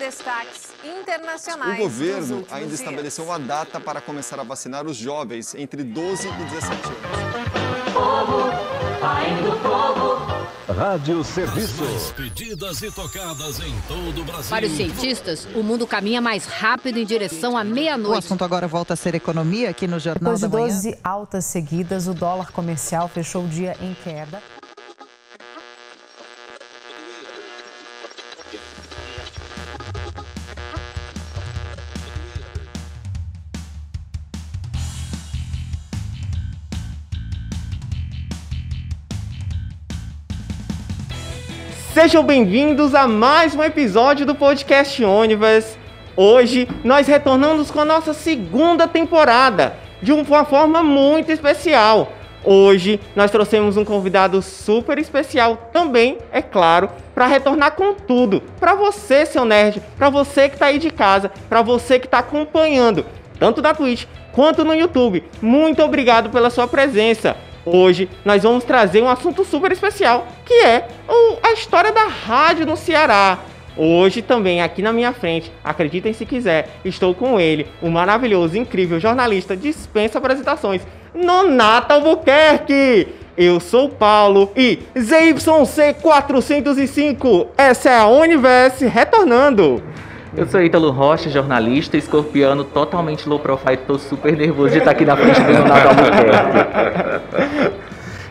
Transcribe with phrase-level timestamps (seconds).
[0.00, 1.78] destaques internacionais.
[1.78, 2.80] O governo ainda dias.
[2.80, 7.92] estabeleceu uma data para começar a vacinar os jovens entre 12 e 17 anos.
[7.92, 8.50] Povo,
[8.98, 10.40] pai do povo.
[10.72, 12.14] Rádio Serviço.
[12.16, 14.48] Pedidas e tocadas em todo o Brasil.
[14.48, 18.14] Para os cientistas, o mundo caminha mais rápido em direção à meia-noite.
[18.14, 20.66] O assunto agora volta a ser economia aqui no Jornal Depois da Manhã.
[20.66, 24.40] Depois de 12 altas seguidas, o dólar comercial fechou o dia em queda.
[42.00, 45.76] Sejam bem-vindos a mais um episódio do podcast Universe.
[46.16, 52.10] Hoje nós retornamos com a nossa segunda temporada de uma forma muito especial.
[52.42, 58.42] Hoje nós trouxemos um convidado super especial também, é claro, para retornar com tudo.
[58.58, 62.20] Para você, seu nerd, para você que está aí de casa, para você que está
[62.20, 63.04] acompanhando,
[63.38, 65.22] tanto na Twitch quanto no YouTube.
[65.42, 67.36] Muito obrigado pela sua presença.
[67.64, 70.88] Hoje nós vamos trazer um assunto super especial, que é
[71.42, 73.38] a história da rádio no Ceará.
[73.76, 78.98] Hoje também aqui na minha frente, acreditem se quiser, estou com ele, o maravilhoso, incrível
[78.98, 80.82] jornalista, dispensa apresentações,
[81.14, 83.06] Nonato Albuquerque.
[83.36, 89.80] Eu sou o Paulo e ZYC405, essa é a Universe retornando.
[90.36, 95.04] Eu sou Ítalo Rocha, jornalista, escorpiano, totalmente low profile, tô super nervoso de estar aqui
[95.04, 97.80] na frente do Nonato Albuquerque.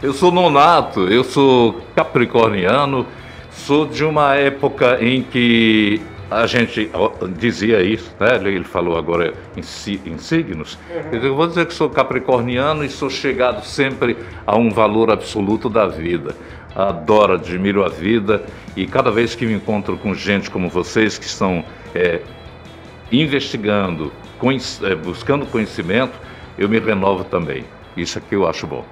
[0.02, 3.06] Eu sou Nonato, eu sou capricorniano,
[3.52, 6.89] sou de uma época em que a gente
[7.38, 8.36] dizia isso, né?
[8.36, 10.80] Ele falou agora em, em signos.
[10.89, 11.19] Uhum.
[11.19, 14.16] Eu vou dizer que sou capricorniano e sou chegado sempre
[14.47, 16.34] a um valor absoluto da vida
[16.75, 18.44] adoro, admiro a vida
[18.75, 21.63] e cada vez que me encontro com gente como vocês que estão
[21.95, 22.22] é,
[23.12, 24.12] investigando,
[24.84, 26.20] é, buscando conhecimento,
[26.58, 27.66] eu me renovo também.
[27.96, 28.86] Isso aqui eu acho bom.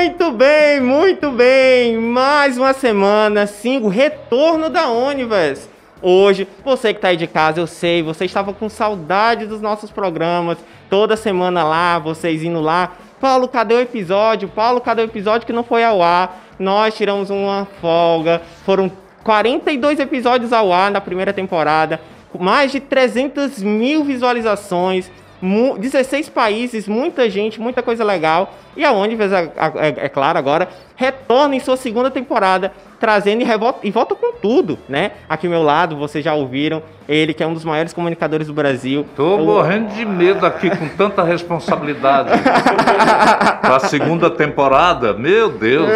[0.00, 1.98] Muito bem, muito bem.
[1.98, 5.68] Mais uma semana, sim, o retorno da Universe.
[6.00, 9.90] Hoje, você que está aí de casa, eu sei, você estava com saudade dos nossos
[9.90, 10.56] programas,
[10.88, 12.92] toda semana lá, vocês indo lá.
[13.20, 14.48] Paulo, cadê o episódio?
[14.48, 16.44] Paulo, cadê o episódio que não foi ao ar?
[16.60, 18.40] Nós tiramos uma folga.
[18.64, 18.92] Foram
[19.24, 22.00] 42 episódios ao ar na primeira temporada,
[22.38, 25.10] mais de 300 mil visualizações.
[25.40, 28.54] 16 países, muita gente, muita coisa legal.
[28.78, 30.68] E a Onivers, é, é, é claro, agora
[30.98, 35.12] retorna em sua segunda temporada, trazendo e, revolta, e volta com tudo, né?
[35.28, 38.52] Aqui ao meu lado, vocês já ouviram, ele que é um dos maiores comunicadores do
[38.52, 39.06] Brasil.
[39.16, 42.30] Tô morrendo de medo aqui com tanta responsabilidade.
[43.62, 45.88] A segunda temporada, meu Deus.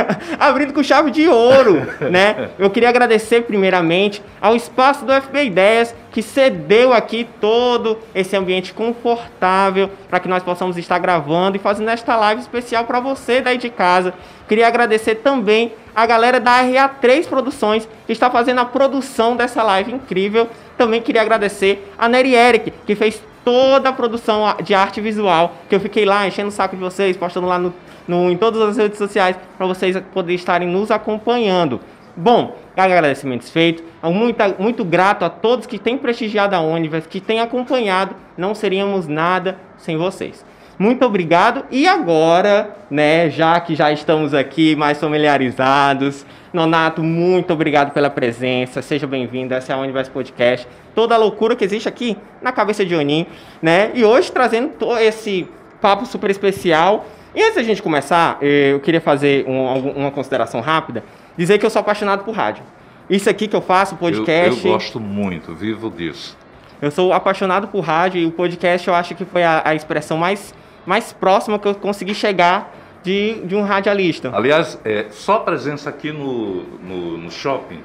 [0.38, 2.50] Abrindo com chave de ouro, né?
[2.58, 8.74] Eu queria agradecer primeiramente ao espaço do FB Ideias que cedeu aqui todo esse ambiente
[8.74, 13.58] confortável para que nós possamos estar gravando e fazendo esta live especial para você daí
[13.58, 14.14] de casa.
[14.46, 19.92] Queria agradecer também a galera da RA3 Produções, que está fazendo a produção dessa live
[19.92, 20.48] incrível.
[20.78, 25.74] Também queria agradecer a Nery Eric, que fez toda a produção de arte visual, que
[25.74, 27.74] eu fiquei lá enchendo o saco de vocês, postando lá no,
[28.06, 31.80] no em todas as redes sociais, para vocês poderem estarem nos acompanhando.
[32.16, 33.84] Bom, agradecimentos feitos.
[34.02, 38.14] Muito, muito grato a todos que têm prestigiado a Universe, que têm acompanhado.
[38.36, 40.44] Não seríamos nada sem vocês.
[40.80, 41.66] Muito obrigado.
[41.70, 46.24] E agora, né, já que já estamos aqui mais familiarizados,
[46.54, 48.80] Nonato, muito obrigado pela presença.
[48.80, 49.52] Seja bem-vindo.
[49.52, 50.66] Essa é a Universo Podcast.
[50.94, 53.26] Toda a loucura que existe aqui na cabeça de Onin,
[53.60, 53.90] né?
[53.92, 55.46] E hoje trazendo esse
[55.82, 57.04] papo super especial.
[57.34, 61.04] E antes da gente começar, eh, eu queria fazer um, uma consideração rápida.
[61.36, 62.64] Dizer que eu sou apaixonado por rádio.
[63.10, 64.64] Isso aqui que eu faço, podcast.
[64.64, 66.38] Eu, eu gosto muito, vivo disso.
[66.80, 70.16] Eu sou apaixonado por rádio e o podcast eu acho que foi a, a expressão
[70.16, 70.54] mais
[70.86, 74.30] mais próxima que eu consegui chegar de, de um radialista.
[74.34, 77.82] Aliás, é, só a presença aqui no, no, no shopping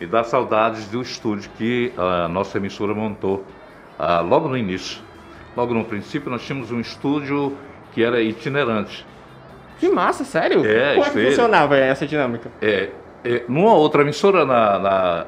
[0.00, 3.44] me dá saudades do estúdio que a nossa emissora montou
[3.98, 5.00] ah, logo no início.
[5.56, 7.56] Logo no princípio, nós tínhamos um estúdio
[7.92, 9.06] que era itinerante.
[9.78, 10.66] Que massa, sério?
[10.66, 12.50] É, Como é que funcionava essa dinâmica?
[12.60, 12.90] É,
[13.24, 15.26] é, numa outra emissora, na, na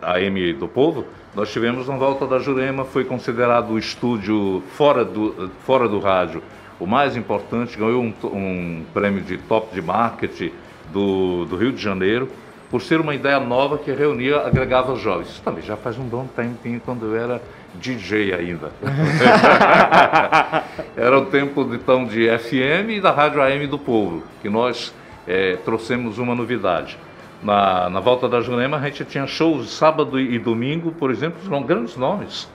[0.00, 5.50] AM do Povo, nós tivemos na Volta da Jurema, foi considerado o estúdio fora do,
[5.64, 6.42] fora do rádio
[6.78, 10.52] o mais importante, ganhou um, um prêmio de top de marketing
[10.92, 12.28] do, do Rio de Janeiro,
[12.70, 15.28] por ser uma ideia nova que reunia, agregava jovens.
[15.28, 17.40] Isso também já faz um bom tempinho quando eu era
[17.76, 18.72] DJ ainda.
[20.96, 24.92] era o tempo então de FM e da Rádio AM do Povo, que nós
[25.26, 26.98] é, trouxemos uma novidade.
[27.42, 31.62] Na, na volta da Jurema a gente tinha shows sábado e domingo, por exemplo, com
[31.62, 32.48] grandes nomes.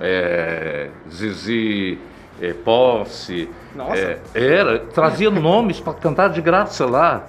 [0.00, 1.98] É, Zizi
[2.40, 3.48] é, Posse.
[3.74, 3.94] Nossa.
[3.94, 7.24] É, era, trazia nomes para cantar de graça lá.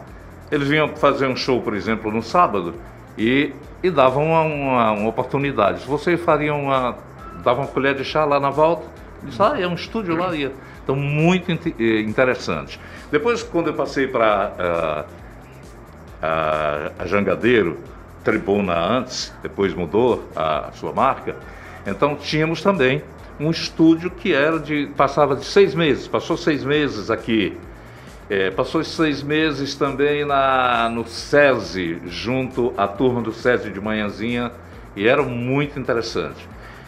[0.49, 2.73] Eles vinham fazer um show, por exemplo, no sábado
[3.17, 3.53] e,
[3.83, 5.81] e davam uma, uma, uma oportunidade.
[5.81, 6.97] Se você faria uma.
[7.43, 8.85] dava uma colher de chá lá na volta,
[9.23, 10.31] disse, ah, é um estúdio lá.
[10.83, 12.79] Então, muito eh, interessante.
[13.11, 15.05] Depois, quando eu passei para
[16.21, 17.77] a, a Jangadeiro,
[18.23, 21.35] Tribuna antes, depois mudou a sua marca.
[21.85, 23.03] Então tínhamos também
[23.39, 27.57] um estúdio que era de passava de seis meses, passou seis meses aqui,
[28.29, 34.53] É, passou seis meses também na, no SESI, junto à turma do SESI de manhãzinha,
[34.95, 36.47] e era muito interessante.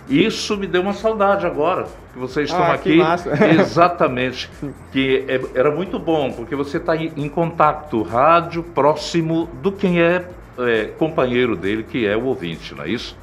[0.09, 2.95] Isso me deu uma saudade agora, que vocês estão Ah, que aqui.
[2.97, 3.31] massa.
[3.59, 4.49] Exatamente.
[4.91, 10.01] que é- era muito bom, porque você está em, em contato rádio próximo do quem
[10.01, 10.25] é,
[10.59, 13.17] é, companheiro dele, que é o ouvinte, não é isso?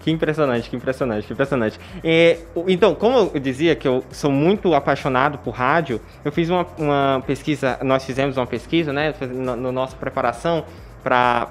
[0.00, 1.78] Que impressionante, que impressionante, que impressionante.
[2.04, 2.38] É,
[2.68, 7.22] então, como eu dizia que eu sou muito apaixonado por rádio, eu fiz uma, uma
[7.26, 10.64] pesquisa, nós fizemos uma pesquisa, né, na no nossa preparação
[11.02, 11.46] para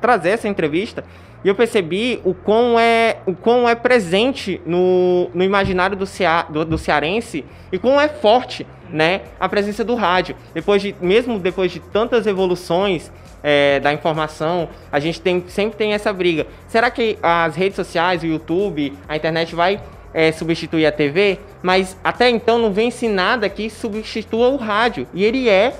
[0.00, 1.04] trazer essa entrevista,
[1.44, 6.46] e eu percebi o quão é, o quão é presente no, no imaginário do, cea,
[6.48, 10.36] do, do cearense e quão é forte né, a presença do rádio.
[10.52, 13.10] Depois de, mesmo depois de tantas evoluções
[13.42, 16.46] é, da informação, a gente tem, sempre tem essa briga.
[16.68, 19.80] Será que as redes sociais, o YouTube, a internet vai
[20.12, 21.38] é, substituir a TV?
[21.62, 25.06] Mas até então não vem-se nada que substitua o rádio.
[25.14, 25.72] E ele é,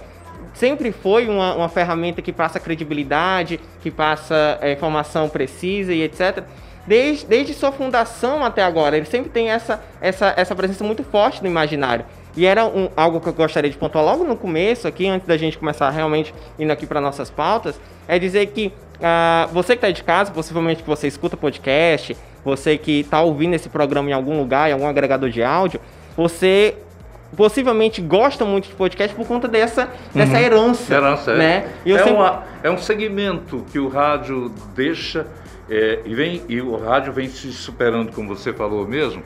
[0.54, 6.44] sempre foi uma, uma ferramenta que passa credibilidade, que passa é, informação precisa e etc.
[6.86, 11.42] Desde, desde sua fundação até agora, ele sempre tem essa, essa, essa presença muito forte
[11.42, 12.04] no imaginário.
[12.36, 15.36] E era um, algo que eu gostaria de pontuar logo no começo, aqui, antes da
[15.36, 18.72] gente começar realmente indo aqui para nossas pautas, é dizer que
[19.02, 23.54] ah, você que está de casa, possivelmente que você escuta podcast, você que está ouvindo
[23.54, 25.80] esse programa em algum lugar, em algum agregador de áudio,
[26.16, 26.76] você
[27.36, 30.38] possivelmente gosta muito de podcast por conta dessa, dessa Uhum.
[30.38, 30.94] herança.
[30.94, 31.36] Herança, é.
[31.38, 31.72] né?
[31.86, 35.26] Eu é, sempre- uma- é um segmento que o rádio deixa
[35.68, 39.22] é, e, vem, e o rádio vem se superando, como você falou mesmo,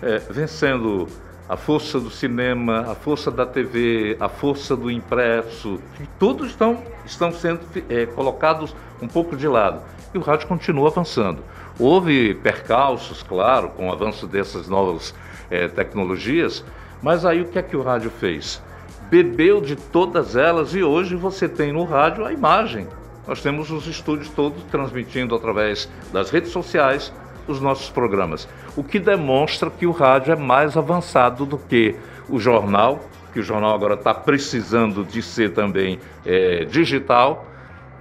[0.00, 1.08] é, vencendo
[1.48, 5.80] a força do cinema, a força da TV, a força do impresso,
[6.18, 9.80] todos estão, estão sendo é, colocados um pouco de lado.
[10.14, 11.42] E o rádio continua avançando.
[11.80, 15.14] Houve percalços, claro, com o avanço dessas novas
[15.50, 16.64] é, tecnologias,
[17.02, 18.62] mas aí o que é que o rádio fez?
[19.10, 22.86] bebeu de todas elas e hoje você tem no rádio a imagem.
[23.26, 27.12] Nós temos os estúdios todos transmitindo através das redes sociais
[27.46, 28.46] os nossos programas,
[28.76, 31.96] o que demonstra que o rádio é mais avançado do que
[32.28, 33.00] o jornal,
[33.32, 37.46] que o jornal agora está precisando de ser também eh, digital,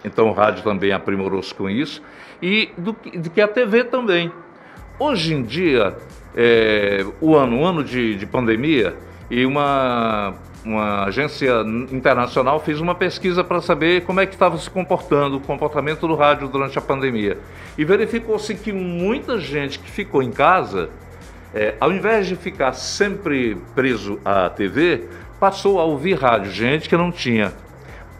[0.04, 2.02] então o rádio também aprimorou-se com isso,
[2.42, 4.30] e do de que a TV também.
[5.00, 5.96] Hoje em dia,
[6.40, 8.96] é, o ano, um ano de, de pandemia,
[9.30, 11.52] e uma, uma agência
[11.92, 16.14] internacional fez uma pesquisa para saber como é que estava se comportando o comportamento do
[16.14, 17.40] rádio durante a pandemia.
[17.76, 20.92] E verificou-se que muita gente que ficou em casa,
[21.56, 25.06] é, ao invés de ficar sempre preso à TV,
[25.40, 26.52] passou a ouvir rádio.
[26.52, 27.52] Gente que não tinha.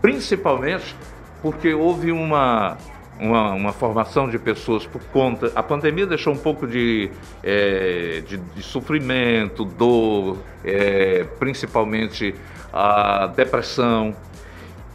[0.02, 0.96] Principalmente
[1.42, 2.78] porque houve uma,
[3.20, 5.52] uma, uma formação de pessoas por conta.
[5.56, 7.10] A pandemia deixou um pouco de,
[7.44, 12.36] é, de, de sofrimento, dor, é, principalmente
[12.72, 14.16] a depressão.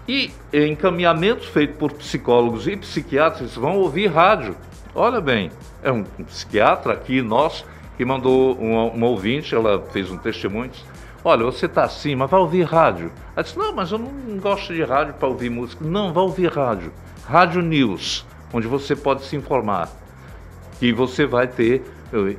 [0.07, 4.57] E encaminhamentos feitos por psicólogos e psiquiatras vão ouvir rádio.
[4.95, 5.50] Olha bem,
[5.83, 7.64] é um psiquiatra aqui, nosso,
[7.97, 10.71] que mandou uma, uma ouvinte, ela fez um testemunho.
[10.71, 10.91] disse,
[11.25, 13.12] Olha, você está assim, mas vai ouvir rádio.
[13.37, 15.85] Ela disse, não, mas eu não gosto de rádio para ouvir música.
[15.85, 16.93] Não, vai ouvir rádio.
[17.25, 19.88] Rádio News, onde você pode se informar.
[20.81, 21.85] Que você vai ter.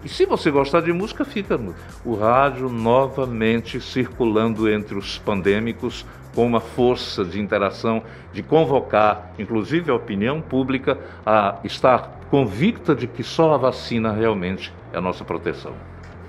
[0.03, 1.57] E se você gostar de música, fica.
[2.03, 9.91] O rádio novamente circulando entre os pandêmicos com uma força de interação, de convocar, inclusive
[9.91, 15.23] a opinião pública, a estar convicta de que só a vacina realmente é a nossa
[15.23, 15.73] proteção.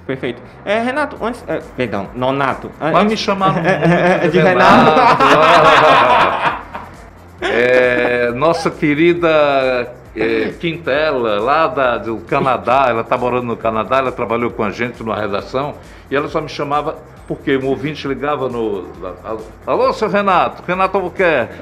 [0.06, 0.42] Perfeito.
[0.64, 1.42] É, Renato, antes.
[1.46, 2.70] É, perdão, Nonato.
[2.78, 3.54] Vai me chamar
[4.22, 5.00] de, de Renato.
[7.40, 14.12] é, nossa querida é, Quintela, lá da, do Canadá, ela está morando no Canadá, ela
[14.12, 15.74] trabalhou com a gente numa redação
[16.10, 18.86] e ela só me chamava porque um ouvinte ligava no.
[19.66, 21.54] Alô, seu Renato, Renato Albuquerque.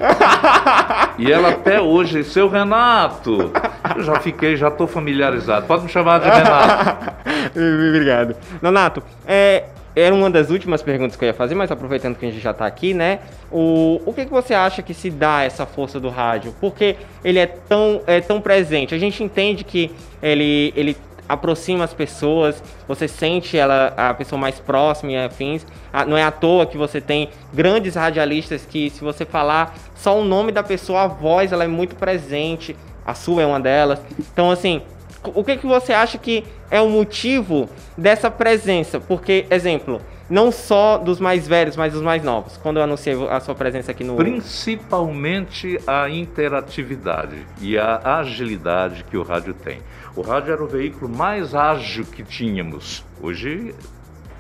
[1.18, 3.52] e ela até hoje, seu Renato.
[3.96, 5.66] Eu já fiquei, já estou familiarizado.
[5.66, 7.12] Pode me chamar de Renato.
[7.88, 8.36] Obrigado.
[8.60, 9.64] Nonato, é,
[9.94, 12.50] era uma das últimas perguntas que eu ia fazer, mas aproveitando que a gente já
[12.50, 13.20] está aqui, né?
[13.50, 16.54] O, o que, que você acha que se dá essa força do rádio?
[16.60, 18.94] Porque ele é tão, é tão presente.
[18.94, 19.90] A gente entende que
[20.22, 20.96] ele, ele
[21.32, 25.66] aproxima as pessoas, você sente ela a pessoa mais próxima e afins.
[25.92, 30.18] Ah, não é à toa que você tem grandes radialistas que, se você falar só
[30.18, 32.76] o nome da pessoa, a voz ela é muito presente.
[33.04, 34.00] A sua é uma delas.
[34.18, 34.82] Então, assim,
[35.24, 39.00] o que, que você acha que é o motivo dessa presença?
[39.00, 40.00] Porque, exemplo,
[40.32, 43.90] não só dos mais velhos, mas dos mais novos, quando eu anunciei a sua presença
[43.90, 44.16] aqui no.
[44.16, 49.80] Principalmente a interatividade e a agilidade que o rádio tem.
[50.14, 53.02] O rádio era o veículo mais ágil que tínhamos.
[53.20, 53.74] Hoje,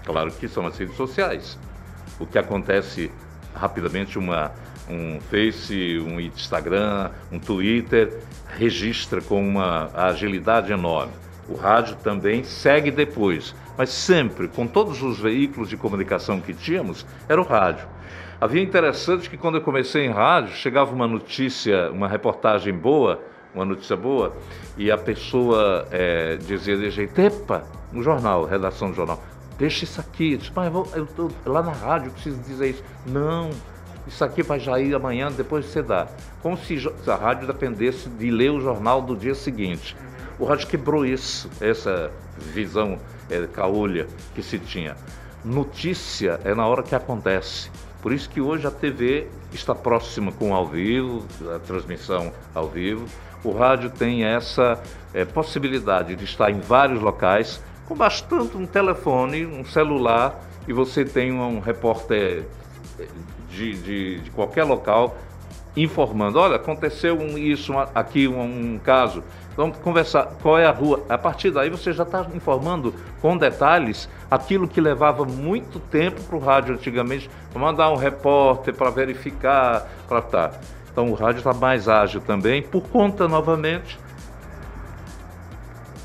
[0.04, 1.58] claro que são as redes sociais.
[2.20, 3.10] O que acontece
[3.54, 4.52] rapidamente, uma,
[4.86, 8.20] um Face, um Instagram, um Twitter,
[8.54, 11.12] registra com uma agilidade enorme.
[11.48, 17.06] O rádio também segue depois, mas sempre, com todos os veículos de comunicação que tínhamos,
[17.26, 17.88] era o rádio.
[18.38, 23.22] Havia interessante que quando eu comecei em rádio, chegava uma notícia, uma reportagem boa,
[23.54, 24.34] uma notícia boa,
[24.76, 29.22] e a pessoa é, dizia de jeito, epa, no jornal, redação do jornal,
[29.58, 30.32] deixa isso aqui.
[30.32, 32.84] Eu disse, mas eu estou lá na rádio, eu preciso dizer isso.
[33.06, 33.50] Não,
[34.06, 36.08] isso aqui vai já ir amanhã, depois você dá.
[36.42, 39.96] Como se a rádio dependesse de ler o jornal do dia seguinte.
[40.38, 42.98] O rádio quebrou isso, essa visão
[43.30, 44.96] é, caolha que se tinha.
[45.44, 47.70] Notícia é na hora que acontece.
[48.00, 53.06] Por isso que hoje a TV está próxima com ao vivo, a transmissão ao vivo.
[53.44, 54.80] O rádio tem essa
[55.12, 61.04] é, possibilidade de estar em vários locais, com bastante um telefone, um celular, e você
[61.04, 62.44] tem um repórter
[63.50, 65.16] de, de, de qualquer local
[65.76, 69.24] informando, olha, aconteceu um, isso aqui, um, um, caso,
[69.56, 71.02] vamos conversar, qual é a rua?
[71.08, 76.36] A partir daí você já está informando com detalhes aquilo que levava muito tempo para
[76.36, 80.48] o rádio antigamente, mandar um repórter para verificar, para estar.
[80.48, 80.60] Tá.
[80.92, 83.98] Então o rádio está mais ágil também, por conta novamente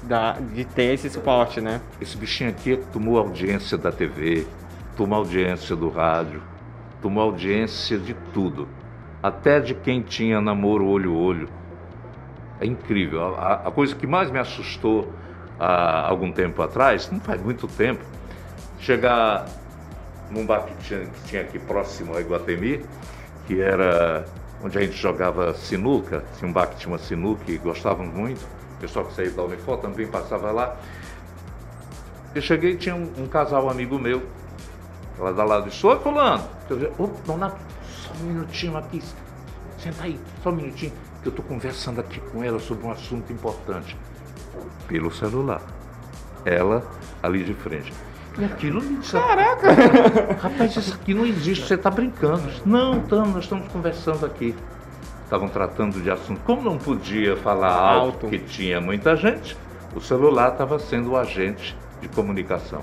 [0.03, 1.81] da, de ter esse suporte, né?
[1.99, 4.47] Esse bichinho aqui tomou audiência da TV,
[4.95, 6.41] tomou audiência do rádio,
[7.01, 8.67] tomou audiência de tudo,
[9.21, 11.49] até de quem tinha namoro olho-olho.
[12.61, 13.35] É incrível.
[13.35, 15.11] A, a, coisa que mais me assustou
[15.59, 18.03] há algum tempo atrás, não faz muito tempo,
[18.79, 19.45] chegar
[20.31, 22.83] num bar que tinha, que tinha aqui próximo a Iguatemi,
[23.45, 24.25] que era
[24.63, 28.41] onde a gente jogava sinuca, tinha um bar que tinha uma sinuca e gostávamos muito,
[28.77, 30.77] o pessoal que saía da Unifor também passava lá.
[32.33, 34.23] Eu cheguei e tinha um, um casal amigo meu,
[35.17, 36.43] ela da lado oi fulano.
[36.69, 37.49] Eu disse, ô, dona,
[37.83, 39.01] só um minutinho aqui,
[39.79, 43.31] senta aí, só um minutinho, que eu estou conversando aqui com ela sobre um assunto
[43.31, 43.97] importante.
[44.87, 45.61] Pelo celular.
[46.45, 46.83] Ela
[47.21, 47.93] ali de frente.
[48.39, 49.67] E aquilo me disse, Caraca!
[50.39, 52.43] Rapaz, isso aqui não existe, você está brincando.
[52.65, 54.55] Não, estamos, nós estamos conversando aqui.
[55.23, 56.39] Estavam tratando de assunto.
[56.45, 58.17] Como não podia falar alto, alto.
[58.19, 59.57] porque tinha muita gente,
[59.95, 62.81] o celular estava sendo o agente de comunicação.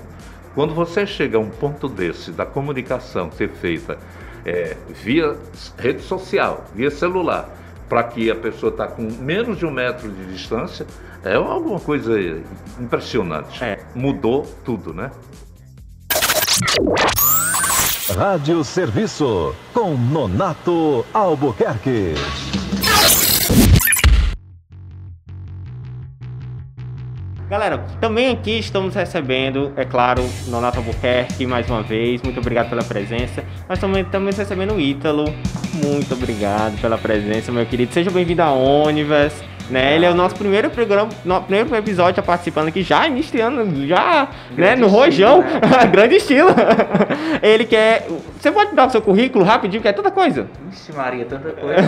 [0.53, 3.97] Quando você chega a um ponto desse, da comunicação ser feita
[4.45, 5.35] é, via
[5.77, 7.49] rede social, via celular,
[7.89, 10.85] para que a pessoa está com menos de um metro de distância,
[11.23, 12.13] é alguma coisa
[12.79, 13.63] impressionante.
[13.63, 13.79] É.
[13.95, 15.11] Mudou tudo, né?
[18.15, 22.15] Rádio Serviço com Nonato Albuquerque.
[27.49, 32.21] Galera, também aqui estamos recebendo, é claro, Nonato Albuquerque mais uma vez.
[32.21, 33.43] Muito obrigado pela presença.
[33.69, 35.25] Nós também estamos recebendo o Ítalo.
[35.73, 37.93] Muito obrigado pela presença, meu querido.
[37.93, 39.54] Seja bem-vindo à Onivers.
[39.69, 39.95] Né?
[39.95, 44.29] Ele é o nosso primeiro programa, no, primeiro episódio já participando aqui, já iniciando, já
[44.51, 45.87] né, no rojão, né?
[45.91, 46.49] grande estilo.
[47.41, 48.07] ele quer.
[48.39, 50.47] Você pode dar o seu currículo rapidinho, que é toda coisa?
[50.69, 51.81] Vixe, Maria, tanta coisa.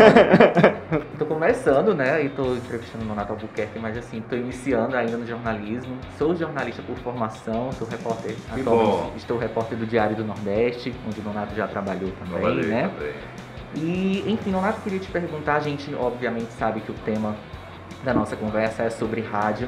[1.20, 2.24] tô começando, né?
[2.24, 5.98] E tô entrevistando o Nonato Albuquerque, mas assim, tô iniciando ainda no jornalismo.
[6.18, 8.36] Sou jornalista por formação, sou repórter.
[9.16, 12.90] estou repórter do Diário do Nordeste, onde o Nonato já trabalhou também, Trabalhei né?
[12.98, 13.14] Também.
[13.76, 17.36] E, enfim, Nonato, queria te perguntar, a gente obviamente sabe que o tema
[18.04, 19.68] da nossa conversa é sobre rádio.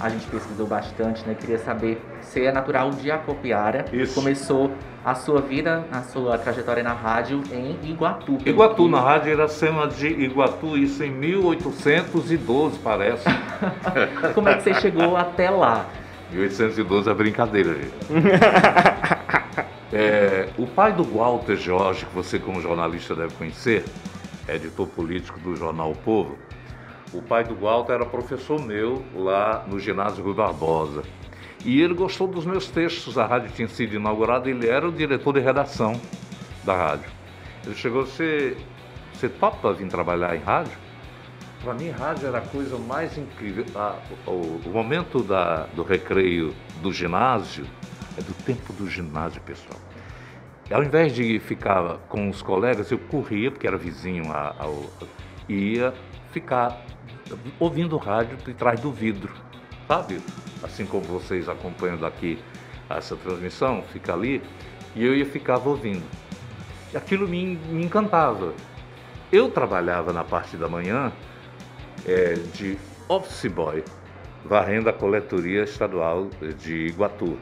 [0.00, 1.36] A gente pesquisou bastante, né?
[1.38, 3.84] Queria saber se é natural de Acopiara.
[3.92, 4.14] Isso.
[4.14, 4.70] Começou
[5.04, 8.38] a sua vida, a sua trajetória na rádio em Iguatu.
[8.44, 13.24] Iguatu, na rádio Iracema de Iguatu, isso em 1812, parece.
[14.34, 15.86] Como é que você chegou até lá?
[16.30, 17.94] 1812 é brincadeira, gente.
[19.92, 23.84] é, o pai do Walter Jorge, que você como jornalista deve conhecer,
[24.46, 26.38] é editor político do jornal o Povo,
[27.12, 31.02] o pai do Walter era professor meu lá no ginásio Rui Barbosa.
[31.64, 33.18] E ele gostou dos meus textos.
[33.18, 36.00] A rádio tinha sido inaugurada, ele era o diretor de redação
[36.64, 37.10] da rádio.
[37.64, 38.56] Ele chegou, você,
[39.12, 40.72] você topa vir trabalhar em rádio?
[41.62, 43.66] Para mim, rádio era a coisa mais incrível.
[44.26, 47.66] o, o, momento da, do recreio do ginásio
[48.16, 49.78] é do tempo do ginásio, pessoal.
[50.70, 54.86] Ao invés de ficar com os colegas, eu corria, porque era vizinho ao,
[55.48, 55.92] e ia
[56.30, 56.80] ficar
[57.58, 59.32] ouvindo rádio de trás do vidro,
[59.86, 60.20] sabe?
[60.62, 62.38] Assim como vocês acompanham daqui
[62.88, 64.42] essa transmissão, fica ali,
[64.94, 66.02] e eu ia ficava ouvindo.
[66.92, 68.52] E aquilo me, me encantava.
[69.30, 71.12] Eu trabalhava na parte da manhã
[72.04, 72.76] é, de
[73.08, 73.84] office boy,
[74.44, 77.38] varrendo a coletoria estadual de Iguatu.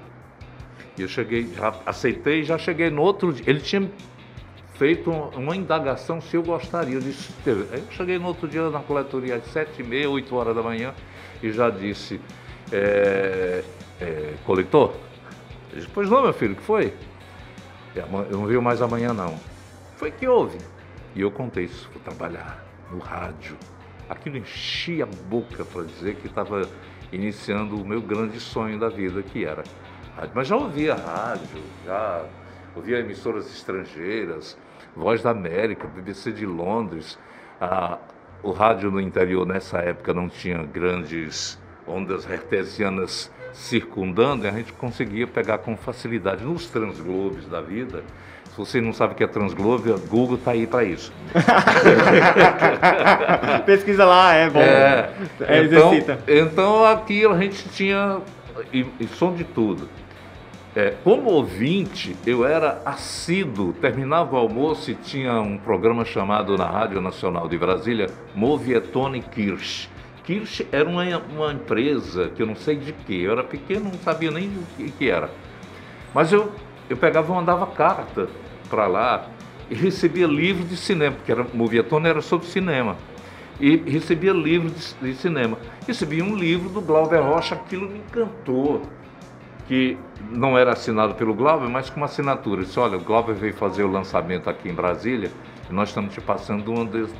[0.99, 1.49] E eu cheguei,
[1.87, 3.45] aceitei, já cheguei no outro dia.
[3.47, 3.90] Ele tinha
[4.78, 6.94] feito uma indagação se eu gostaria.
[6.94, 10.54] Eu disse, eu cheguei no outro dia na coletoria às sete e meia, oito horas
[10.54, 10.94] da manhã
[11.42, 12.20] e já disse,
[12.73, 13.64] é,
[14.00, 14.94] é, coletor?
[15.75, 16.94] Disse, pois não, meu filho, que foi?
[17.94, 19.38] Eu não viu mais amanhã não.
[19.97, 20.58] Foi que houve.
[21.14, 23.56] E eu contei isso, vou trabalhar no rádio.
[24.08, 26.68] Aquilo enchia a boca para dizer que estava
[27.11, 29.64] iniciando o meu grande sonho da vida, que era
[30.16, 30.30] rádio.
[30.35, 32.25] Mas já ouvia rádio, já
[32.76, 34.56] ouvia emissoras estrangeiras,
[34.99, 37.17] Voz da América, BBC de Londres.
[37.61, 37.99] Ah,
[38.43, 44.73] o rádio no interior nessa época não tinha grandes ondas hertzianas circundando e a gente
[44.73, 48.03] conseguia pegar com facilidade nos transglobes da vida.
[48.51, 51.12] Se você não sabe o que é transglobe, o Google está aí para isso.
[53.64, 54.59] Pesquisa lá, é bom.
[54.59, 55.11] É,
[55.42, 55.92] é então,
[56.27, 58.20] então aqui a gente tinha
[58.72, 59.88] e, e som de tudo.
[60.76, 66.66] É, como ouvinte, eu era assíduo, terminava o almoço e tinha um programa chamado na
[66.66, 69.88] Rádio Nacional de Brasília, Movietone Kirsch.
[70.24, 73.98] Kirsch era uma, uma empresa que eu não sei de que, eu era pequeno, não
[73.98, 75.31] sabia nem o que, que era.
[76.14, 76.52] Mas eu,
[76.88, 78.28] eu pegava e mandava carta
[78.68, 79.26] para lá
[79.70, 82.96] e recebia livros de cinema, porque era, Movietone era sobre cinema.
[83.59, 85.59] E recebia livros de, cinema.
[85.87, 88.83] Recebi um livro do Glauber Rocha, aquilo me encantou
[89.68, 89.96] que
[90.31, 92.62] não era assinado pelo Glauber, mas com uma assinatura.
[92.62, 95.31] Disse, olha, o Glauber veio fazer o lançamento aqui em Brasília
[95.68, 97.11] e nós estamos te passando uma das,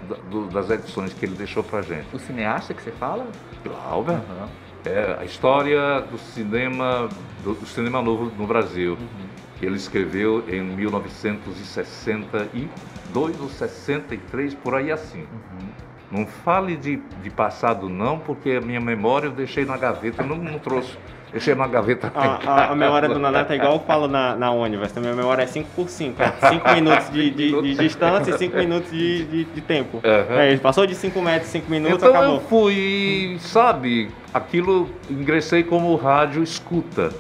[0.51, 2.07] das edições que ele deixou pra gente.
[2.13, 3.27] O cineasta que você fala?
[3.63, 4.15] Glauber.
[4.15, 4.49] Uhum.
[4.87, 7.11] É, a história do cinema,
[7.45, 8.93] do, do cinema novo no Brasil.
[8.93, 9.29] Uhum.
[9.61, 15.21] Ele escreveu em 1962 ou 63, por aí assim.
[15.21, 15.69] Uhum.
[16.11, 20.37] Não fale de, de passado não, porque a minha memória eu deixei na gaveta, não,
[20.37, 20.97] não trouxe.
[21.33, 22.11] Deixei na gaveta.
[22.15, 24.97] A, a, a, memória do Nanata é igual eu falo na, na ônibus.
[24.97, 26.17] A minha memória é 5 por 5.
[26.49, 29.99] 5 é minutos de, de, de, distância e 5 minutos de, de, de tempo.
[29.99, 30.39] Uhum.
[30.39, 32.37] É, passou de 5 metros, 5 minutos, então acabou.
[32.37, 37.11] eu fui, sabe, aquilo ingressei como rádio escuta.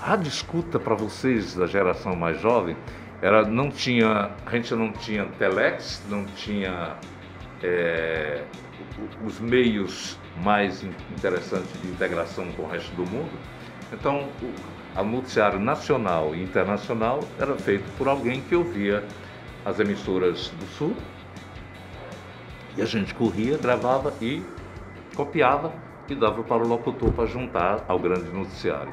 [0.00, 2.76] Rádio escuta para vocês da geração mais jovem,
[3.22, 6.94] era, não tinha, a gente não tinha telex, não tinha
[7.62, 8.42] é,
[9.24, 13.32] os meios mais interessantes de integração com o resto do mundo.
[13.92, 14.28] Então,
[14.96, 19.04] o noticiário nacional e internacional era feito por alguém que ouvia
[19.64, 20.96] as emissoras do Sul
[22.76, 24.42] e a gente corria, gravava e
[25.14, 25.72] copiava
[26.08, 28.92] e dava para o locutor para juntar ao grande noticiário.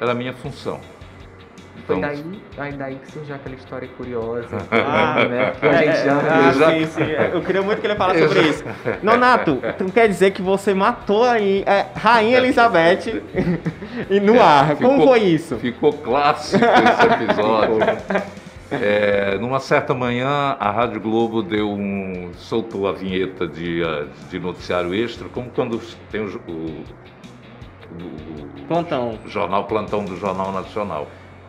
[0.00, 0.80] Era a minha função.
[1.84, 2.24] Então, Foi daí,
[2.58, 4.56] aí daí que surgiu aquela história curiosa.
[4.70, 5.52] Ah, né?
[5.58, 6.18] Que a é, gente já...
[6.18, 7.10] Ah, sim, sim.
[7.32, 8.64] Eu queria muito que ele falasse sobre isso.
[9.02, 13.22] Nonato, tu quer dizer que você matou a é, Rainha Elizabeth
[14.10, 14.68] e no é, ar.
[14.76, 15.56] Ficou, Como foi isso?
[15.58, 17.78] Ficou clássico esse episódio.
[18.70, 24.40] É, numa certa manhã, a Rádio Globo deu um, soltou a vinheta de, uh, de
[24.40, 26.84] noticiário extra, como quando tem o, o,
[28.02, 29.20] o, Plantão.
[29.24, 31.06] o jornal Plantão do Jornal Nacional.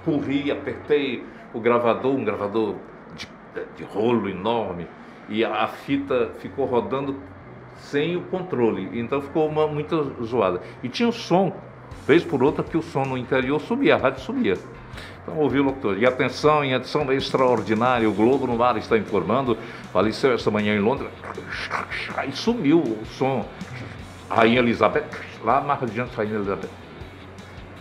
[0.08, 1.22] Corri, apertei
[1.54, 2.76] o gravador, um gravador
[3.14, 3.28] de,
[3.76, 4.88] de rolo enorme,
[5.28, 7.18] e a, fita ficou rodando
[7.76, 10.62] sem o controle, então ficou uma, muito zoada.
[10.82, 11.54] E tinha o som,
[12.08, 14.54] vez por outra, que o som no interior subia, a rádio subia.
[15.24, 15.98] Então ouviu o locutor.
[15.98, 19.58] E atenção, em edição extraordinária, o Globo no ar está informando,
[19.92, 21.12] faleceu esta manhã em Londres,
[22.16, 23.46] aí sumiu o som.
[24.30, 25.04] Rainha Elizabeth,
[25.44, 26.87] lá adiante, Rainha Elizabeth.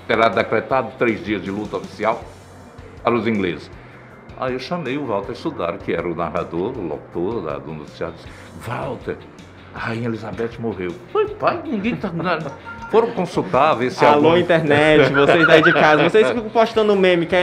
[0.07, 2.23] Terá decretado três dias de luta oficial
[3.03, 3.71] para os ingleses.
[4.39, 8.15] Aí eu chamei o Walter Sudar, que era o narrador, o locutor da, do noticiário,
[8.17, 8.29] disse,
[8.67, 9.17] Walter,
[9.75, 10.95] a Rainha Elizabeth morreu.
[11.11, 12.11] Foi, pai, ninguém está...
[12.91, 14.37] Foram consultar, ver se Alô, algum...
[14.37, 16.09] internet, vocês aí de casa.
[16.09, 17.35] Vocês ficam postando meme que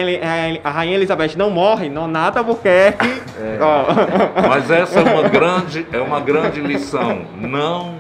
[0.64, 3.06] a Rainha Elizabeth não morre, não nada Albuquerque.
[3.40, 3.60] É.
[3.60, 4.48] Oh.
[4.48, 7.26] Mas essa é uma grande, é uma grande lição.
[7.36, 7.98] Não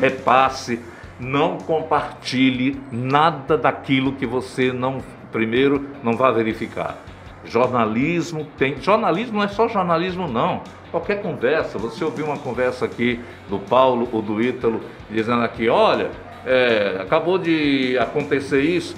[0.00, 0.80] repasse,
[1.18, 5.02] não compartilhe nada daquilo que você não,
[5.32, 6.96] primeiro, não vai verificar.
[7.44, 8.80] Jornalismo tem.
[8.80, 10.62] Jornalismo não é só jornalismo, não.
[10.90, 16.10] Qualquer conversa, você ouviu uma conversa aqui do Paulo ou do Ítalo dizendo aqui, olha,
[16.44, 18.96] é, acabou de acontecer isso,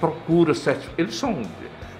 [0.00, 0.88] procura certo.
[0.96, 1.42] Eles são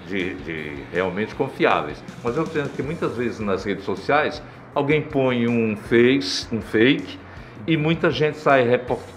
[0.06, 2.02] de, de, realmente confiáveis.
[2.22, 4.42] Mas eu entendo que muitas vezes nas redes sociais
[4.74, 7.18] alguém põe um face, um fake,
[7.68, 8.66] e muita gente sai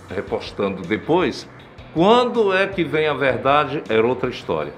[0.09, 1.47] repostando depois.
[1.93, 4.73] Quando é que vem a verdade, era outra história.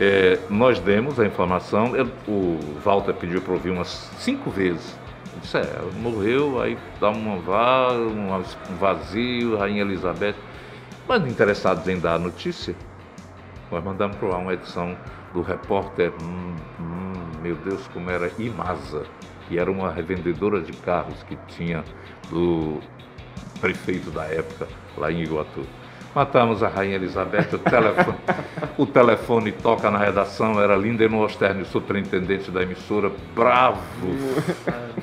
[0.00, 4.98] É, nós demos a informação, eu, o Walter pediu para ouvir umas cinco vezes
[5.40, 10.34] Disse, é, morreu, aí dá uma vá, um vazio, Rainha Elizabeth.
[11.06, 12.74] Mas interessados em dar a notícia,
[13.70, 14.96] nós mandamos para lá uma edição
[15.34, 19.04] do repórter, hum, hum, meu Deus, como era Imasa,
[19.48, 21.84] que era uma revendedora de carros que tinha
[22.30, 22.80] do
[23.60, 25.64] prefeito da época lá em Iguatu.
[26.14, 28.18] Matamos a Rainha Elizabeth, o telefone,
[28.78, 33.80] o telefone toca na redação, era Linden Osterni, superintendente da emissora, bravo,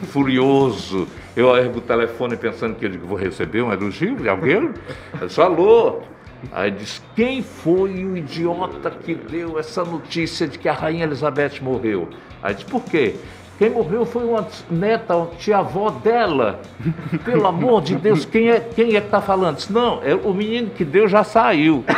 [0.04, 1.08] furioso.
[1.36, 4.72] Eu ergo o telefone pensando que eu digo, vou receber um elogio de alguém?
[5.20, 6.02] Eu disse, alô?
[6.50, 11.62] Aí diz, quem foi o idiota que deu essa notícia de que a Rainha Elizabeth
[11.62, 12.10] morreu?
[12.42, 13.16] Aí diz, por quê?
[13.58, 16.60] Quem morreu foi uma neta, uma tia-avó dela.
[17.24, 19.58] Pelo amor de Deus, quem é, quem é que está falando?
[19.58, 21.86] Disse, não, é o menino que deu já saiu.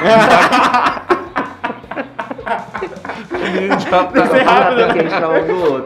[3.32, 4.24] o menino já tá...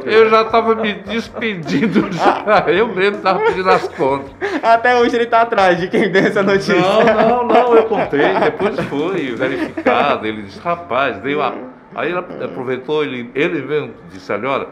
[0.06, 2.64] Eu já estava me despedindo, já.
[2.68, 4.32] eu mesmo estava pedindo as contas.
[4.64, 6.74] Até hoje ele está atrás de quem deu essa notícia.
[6.76, 10.26] Não, não, não, eu contei, depois foi verificado.
[10.26, 11.54] Ele disse, rapaz, deu a.
[11.96, 14.68] Aí ele aproveitou, ele, ele mesmo disse, olha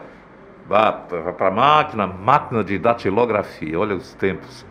[0.68, 4.64] para a máquina, máquina de datilografia, olha os tempos.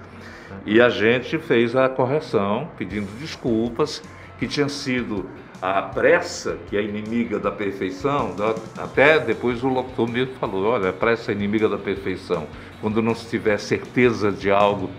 [0.65, 4.01] E a gente fez a correção, pedindo desculpas,
[4.37, 5.29] que tinha sido
[5.61, 8.35] a pressa, que é inimiga da perfeição,
[8.77, 12.47] até depois o locutor mesmo falou, olha, a pressa é inimiga da perfeição.
[12.81, 14.89] Quando não se tiver certeza de algo,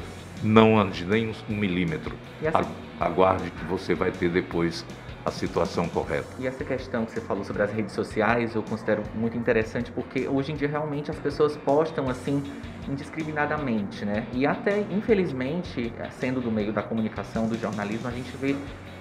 [0.42, 2.14] não ande nem um milímetro.
[2.54, 2.68] Assim?
[2.98, 4.84] Aguarde que você vai ter depois
[5.26, 6.28] a situação correta.
[6.38, 10.28] E essa questão que você falou sobre as redes sociais, eu considero muito interessante porque
[10.28, 12.44] hoje em dia realmente as pessoas postam assim
[12.88, 14.24] indiscriminadamente, né?
[14.32, 18.54] E até infelizmente, sendo do meio da comunicação, do jornalismo, a gente vê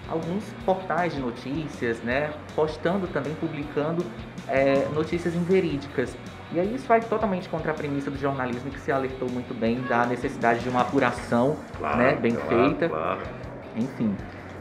[0.10, 4.04] alguns portais de notícias, né, postando também, publicando
[4.48, 6.18] é, notícias inverídicas.
[6.52, 9.82] E aí isso vai totalmente contra a premissa do jornalismo que se alertou muito bem
[9.82, 12.90] da necessidade de uma apuração, claro, né, bem claro, feita.
[12.90, 13.22] Claro.
[13.76, 14.16] Enfim.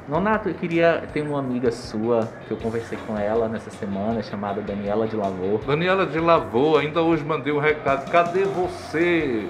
[0.08, 1.02] Nonato, eu queria.
[1.12, 5.58] Tem uma amiga sua que eu conversei com ela nessa semana, chamada Daniela de Lavô.
[5.66, 8.10] Daniela de Lavô, ainda hoje mandei um recado.
[8.10, 9.48] Cadê você?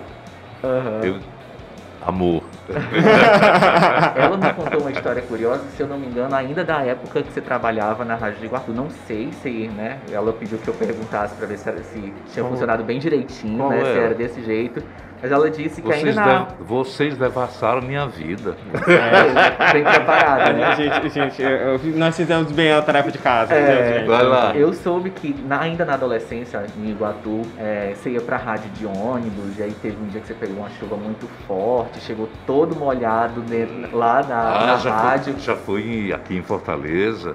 [0.62, 1.00] Uhum.
[1.02, 1.20] Eu...
[2.06, 2.44] Amor.
[4.14, 7.32] ela me contou uma história curiosa, se eu não me engano, ainda da época que
[7.32, 8.72] você trabalhava na Rádio de Iguatu.
[8.72, 9.98] Não sei se, né?
[10.12, 13.80] Ela pediu que eu perguntasse para ver se, se tinha funcionado bem direitinho, né?
[13.80, 14.82] Se era desse jeito.
[15.24, 16.38] Mas ela disse que vocês ainda na...
[16.40, 16.62] De...
[16.64, 18.58] Vocês devassaram minha vida.
[18.86, 20.76] É, bem preparada, né?
[20.76, 23.54] gente, gente eu, nós fizemos bem a tarefa de casa.
[23.54, 24.54] É, Vai lá.
[24.54, 28.84] Eu soube que na, ainda na adolescência, em Iguatu, é, você ia pra rádio de
[28.84, 32.76] ônibus, e aí teve um dia que você pegou uma chuva muito forte, chegou todo
[32.76, 35.32] molhado dentro, lá na, ah, na já rádio.
[35.32, 37.34] Fui, já fui aqui em Fortaleza.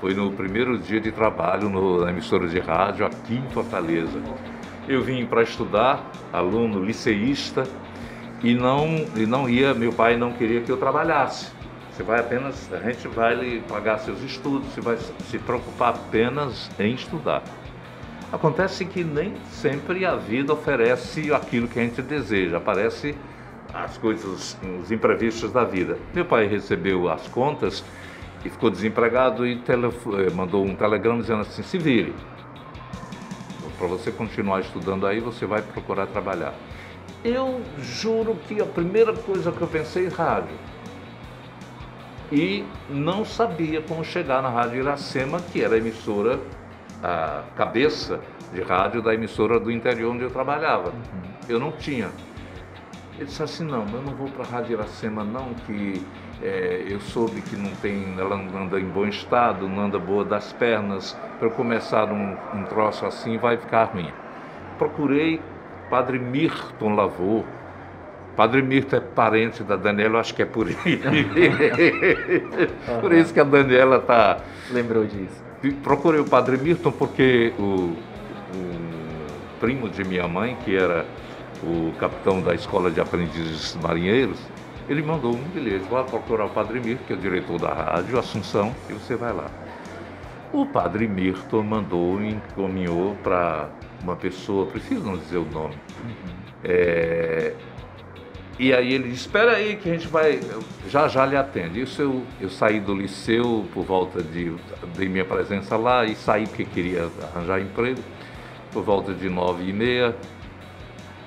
[0.00, 4.20] Foi no primeiro dia de trabalho no, na emissora de rádio aqui em Fortaleza.
[4.86, 7.64] Eu vim para estudar, aluno liceísta,
[8.42, 11.50] e não, e não ia, meu pai não queria que eu trabalhasse.
[11.90, 16.70] Você vai apenas, a gente vai lhe pagar seus estudos, você vai se preocupar apenas
[16.78, 17.42] em estudar.
[18.30, 22.56] Acontece que nem sempre a vida oferece aquilo que a gente deseja.
[22.56, 23.14] Aparece
[23.72, 25.96] as coisas, os imprevistos da vida.
[26.12, 27.84] Meu pai recebeu as contas
[28.44, 32.12] e ficou desempregado e eh, mandou um telegrama dizendo assim: se vire.
[33.78, 36.54] Para você continuar estudando aí, você vai procurar trabalhar.
[37.24, 40.56] Eu juro que a primeira coisa que eu pensei, rádio.
[42.30, 46.40] E não sabia como chegar na Rádio Iracema, que era a emissora,
[47.02, 48.20] a cabeça
[48.52, 50.90] de rádio da emissora do interior onde eu trabalhava.
[50.90, 51.22] Uhum.
[51.48, 52.10] Eu não tinha.
[53.16, 56.04] Ele disse assim, não, eu não vou para a Rádio Iracema não, que
[56.44, 60.26] é, eu soube que não tem, ela não anda em bom estado, não anda boa
[60.26, 64.10] das pernas, para eu começar um, um troço assim vai ficar ruim.
[64.76, 65.40] Procurei
[65.88, 67.44] Padre Mirton Lavô.
[68.36, 70.80] Padre Mirton é parente da Daniela, eu acho que é por isso.
[73.00, 75.42] por isso que a Daniela tá lembrou disso.
[75.82, 77.96] Procurei o Padre Mirton porque o, o
[79.60, 81.06] primo de minha mãe, que era
[81.62, 84.38] o capitão da Escola de Aprendizes Marinheiros,
[84.88, 88.18] ele mandou um bilhete, vá procurar o Padre Mirton, que é o diretor da rádio
[88.18, 89.50] Assunção, e você vai lá.
[90.52, 93.70] O Padre Mirton mandou, encaminhou para
[94.02, 95.74] uma pessoa, preciso não dizer o nome.
[95.74, 96.44] Uhum.
[96.62, 97.54] É,
[98.58, 100.38] e aí ele disse, espera aí que a gente vai,
[100.88, 101.80] já já lhe atende.
[101.80, 104.54] Isso eu, eu saí do liceu por volta de,
[104.96, 108.00] de minha presença lá e saí porque queria arranjar emprego,
[108.72, 110.14] por volta de nove e meia,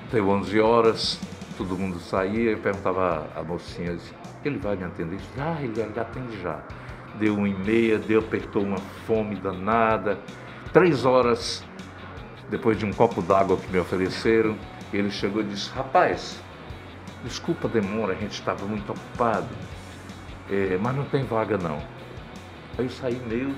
[0.10, 1.20] deu onze horas,
[1.58, 4.14] todo mundo saía, eu perguntava à mocinha, disse,
[4.46, 5.18] ele vai me atender?
[5.18, 6.60] Disse, ah, ele, ele atende já.
[7.16, 10.20] Deu uma e meia, deu, apertou uma fome danada.
[10.72, 11.64] Três horas
[12.50, 14.56] depois de um copo d'água que me ofereceram,
[14.94, 16.40] ele chegou e disse, rapaz,
[17.24, 19.50] desculpa a demora, a gente estava muito ocupado,
[20.50, 21.78] é, mas não tem vaga não.
[22.78, 23.54] Aí eu saí meio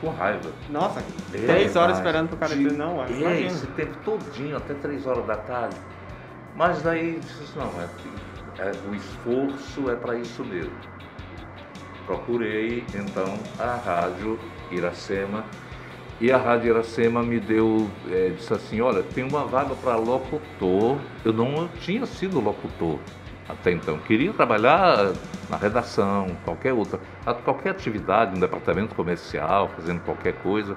[0.00, 0.50] com raiva.
[0.68, 1.00] Nossa,
[1.32, 3.02] é, três horas esperando para o cara dizer não.
[3.02, 5.76] É, esse tempo todinho, até três horas da tarde.
[6.58, 7.88] Mas daí disse não, é,
[8.58, 10.72] é, o esforço é para isso mesmo.
[12.04, 14.36] Procurei então a rádio
[14.72, 15.44] Iracema
[16.20, 20.98] e a Rádio Iracema me deu, é, disse assim, olha, tem uma vaga para locutor.
[21.24, 22.98] Eu não tinha sido locutor
[23.48, 23.96] até então.
[23.98, 25.12] Queria trabalhar
[25.48, 26.98] na redação, qualquer outra,
[27.44, 30.76] qualquer atividade, no departamento comercial, fazendo qualquer coisa.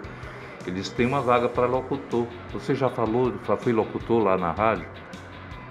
[0.68, 2.28] Ele disse, tem uma vaga para locutor.
[2.54, 4.86] Você já falou, já locutor lá na rádio?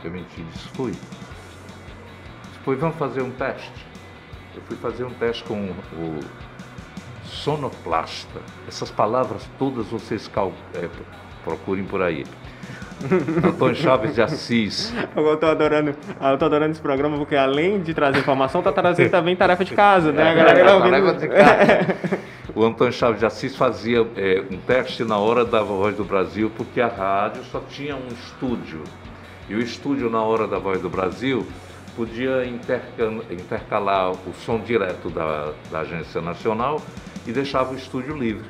[0.05, 0.93] Eu menti, disse, fui.
[2.55, 3.87] Depois vamos fazer um teste.
[4.55, 6.21] Eu fui fazer um teste com o
[7.25, 8.41] sonoplasta.
[8.69, 10.53] Essas palavras todas vocês cal...
[10.75, 10.89] é,
[11.45, 12.25] procurem por aí.
[13.47, 14.93] Antônio Chaves de Assis.
[15.17, 19.11] Eu estou adorando, eu tô adorando esse programa porque além de trazer informação, está trazendo
[19.11, 20.39] também tarefa de casa, né?
[20.39, 22.21] É, tarefa de casa.
[22.55, 26.51] O Antônio Chaves de Assis fazia é, um teste na hora da Voz do Brasil
[26.57, 28.83] porque a rádio só tinha um estúdio.
[29.51, 31.45] E o estúdio na hora da Voz do Brasil
[31.97, 36.81] podia intercalar o som direto da, da Agência Nacional
[37.27, 38.49] e deixava o estúdio livre.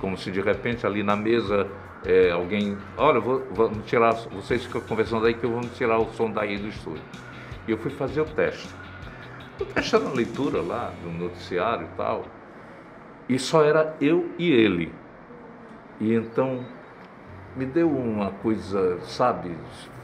[0.00, 1.68] Como se de repente ali na mesa
[2.04, 6.12] é, alguém, olha, vou, vamos tirar, vocês ficam conversando aí que eu vou tirar o
[6.14, 7.04] som daí do estúdio.
[7.68, 8.68] E eu fui fazer o teste.
[9.60, 12.24] O teste era leitura lá, do noticiário e tal.
[13.28, 14.92] E só era eu e ele.
[16.00, 16.66] E então
[17.54, 19.56] me deu uma coisa, sabe,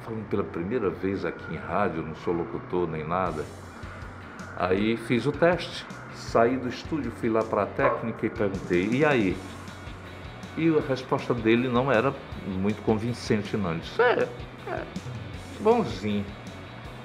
[0.08, 3.44] falando pela primeira vez aqui em rádio, não sou locutor nem nada.
[4.56, 5.84] Aí fiz o teste
[6.18, 9.36] saí do estúdio, fui lá para a técnica e perguntei, e aí?
[10.56, 12.12] E a resposta dele não era
[12.46, 13.70] muito convincente, não.
[13.70, 14.28] Ele disse, é,
[14.66, 14.82] é
[15.60, 16.24] bonzinho.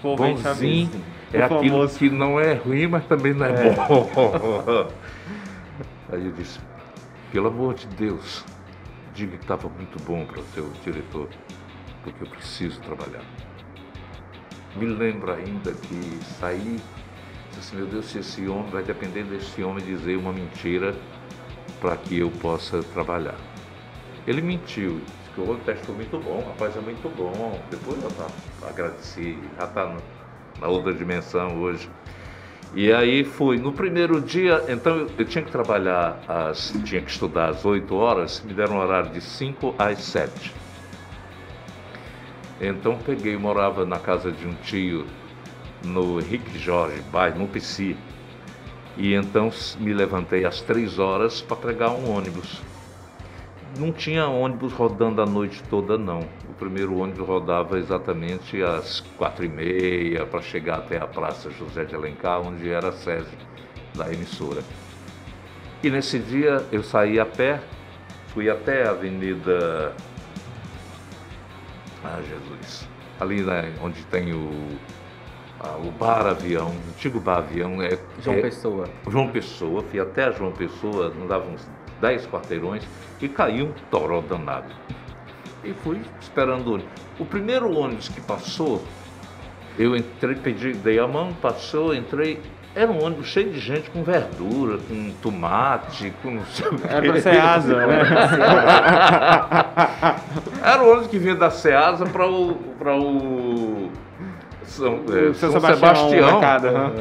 [0.01, 0.89] Pô, bonzinho
[1.31, 1.99] é aquilo famoso.
[1.99, 3.73] que não é ruim, mas também não é, é.
[3.75, 4.09] bom.
[6.11, 6.59] aí eu disse,
[7.31, 8.43] pelo amor de Deus,
[9.13, 11.29] diga que estava muito bom para o seu diretor,
[12.03, 13.23] porque eu preciso trabalhar.
[14.75, 16.79] Me lembro ainda que saí
[17.63, 20.95] assim, meu Deus, se esse homem, vai depender desse homem dizer uma mentira
[21.79, 23.35] para que eu possa trabalhar.
[24.27, 27.59] Ele mentiu, disse que o teste foi muito bom, rapaz, é muito bom.
[27.69, 28.27] Depois eu tá,
[28.67, 29.95] agradeci, já está
[30.59, 31.89] na outra dimensão hoje.
[32.75, 33.57] E aí fui.
[33.57, 38.41] No primeiro dia, então eu, tinha que trabalhar, as, tinha que estudar às 8 horas,
[38.41, 40.53] me deram um horário de 5 às 7.
[42.65, 45.05] Então peguei, morava na casa de um tio
[45.83, 47.95] no Henrique Jorge, bairro, no PC.
[48.95, 49.49] E então
[49.79, 52.61] me levantei às três horas para pegar um ônibus.
[53.77, 56.21] Não tinha ônibus rodando a noite toda, não.
[56.47, 61.83] O primeiro ônibus rodava exatamente às quatro e meia para chegar até a Praça José
[61.83, 63.35] de Alencar, onde era a sede
[63.95, 64.61] da emissora.
[65.83, 67.59] E nesse dia eu saí a pé,
[68.27, 69.93] fui até a Avenida.
[72.03, 72.87] Ah, Jesus.
[73.19, 74.49] Ali né, onde tem o,
[75.59, 77.81] ah, o bar avião, o antigo bar avião.
[77.81, 78.89] É, João é- Pessoa.
[79.09, 81.65] João Pessoa, fui até a João Pessoa, não dava uns
[82.01, 82.83] 10 quarteirões,
[83.21, 84.73] e caiu um toró danado.
[85.63, 86.91] E fui esperando o ônibus.
[87.17, 88.83] O primeiro ônibus que passou,
[89.77, 92.41] eu entrei, pedi, dei a mão, passou, entrei.
[92.75, 96.87] Era um ônibus cheio de gente com verdura, com tomate, com não sei o quê.
[96.89, 97.99] Era pra Ceasa, né?
[100.63, 103.91] Era o ônibus que vinha da Ceasa para o, pra o
[104.63, 106.31] São, é, São São Sebastião, Sebastião.
[106.31, 106.93] mercado, aham.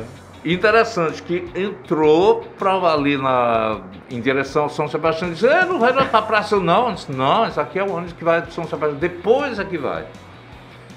[0.44, 3.78] Interessante que entrou para ali na,
[4.11, 6.92] em direção ao São Sebastião e disse, "É, não vai para a praça não.
[6.92, 9.78] Disse, não, isso aqui é o ônibus que vai de São Sebastião, depois é que
[9.78, 10.04] vai.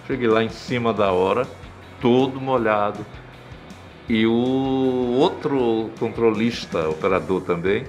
[0.08, 1.46] Cheguei lá em cima da hora,
[2.02, 3.06] todo molhado.
[4.08, 7.86] E o outro controlista, operador também,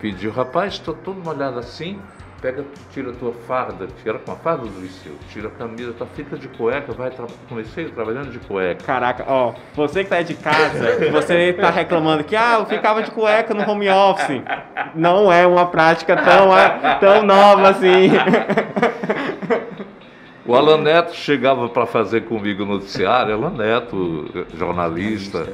[0.00, 1.98] pediu, rapaz, estou todo molhado assim,
[2.42, 6.04] pega, tira a tua farda, tira com a farda do liceu, tira a camisa, tá,
[6.14, 8.84] fica de cueca, vai, tra- comecei trabalhando de cueca.
[8.84, 13.10] Caraca, ó, você que tá de casa, você tá reclamando que, ah, eu ficava de
[13.10, 14.42] cueca no home office.
[14.94, 16.50] Não é uma prática tão,
[17.00, 18.10] tão nova assim.
[20.48, 25.52] O Alan Neto chegava para fazer comigo o noticiário, Alan Neto, jornalista,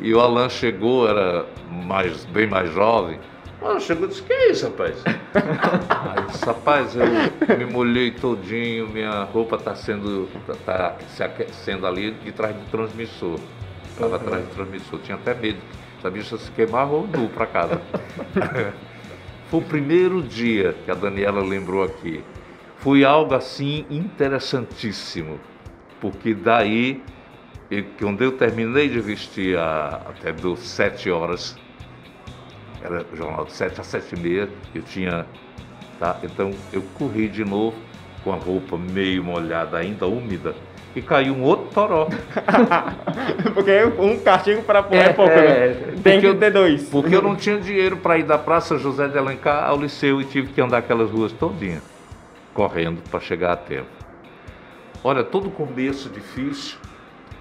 [0.00, 3.18] e o Alan chegou, era mais, bem mais jovem.
[3.60, 5.02] O Alan chegou e disse, que é isso, rapaz?
[5.34, 10.28] Aí disse, rapaz, eu me molhei todinho, minha roupa está sendo,
[10.64, 13.40] tá se aquecendo ali de trás do transmissor.
[13.90, 15.58] Estava atrás do transmissor, tinha até medo.
[16.00, 17.82] Sabia se eu se queimava ou nu para casa.
[19.50, 22.22] Foi o primeiro dia que a Daniela lembrou aqui.
[22.82, 25.38] Foi algo assim interessantíssimo,
[26.00, 27.00] porque daí,
[27.70, 31.56] eu- quando eu terminei de vestir a- até dos sete horas,
[32.82, 35.24] era jornal de sete a sete e meia, eu tinha,
[36.00, 36.18] tá?
[36.24, 37.76] Então eu corri de novo
[38.24, 40.52] com a roupa meio molhada, ainda úmida,
[40.96, 42.08] e caiu um outro toró.
[43.54, 46.00] Porque um castigo para pôr é, É, pouco, é, né?
[46.02, 46.88] Tem que eu- ter dois.
[46.90, 50.24] Porque eu não tinha dinheiro para ir da Praça José de Alencar ao liceu e
[50.24, 51.82] tive que andar aquelas ruas todinhas,
[52.54, 53.90] correndo para chegar a tempo.
[55.04, 56.78] Olha, todo começo difícil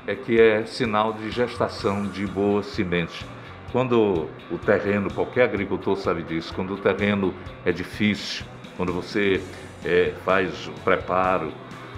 [0.08, 3.26] é que é sinal de gestação de boa semente.
[3.72, 8.46] Quando o terreno, qualquer agricultor sabe disso, quando o terreno é difícil,
[8.76, 9.42] quando você
[9.86, 11.54] eh, faz o preparo,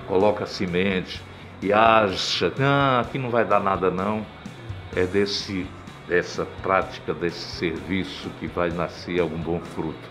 [0.07, 1.21] coloca a semente
[1.61, 4.25] e acha, ah, aqui não vai dar nada não,
[4.95, 5.65] é desse,
[6.07, 10.09] dessa prática, desse serviço que vai nascer algum bom fruto.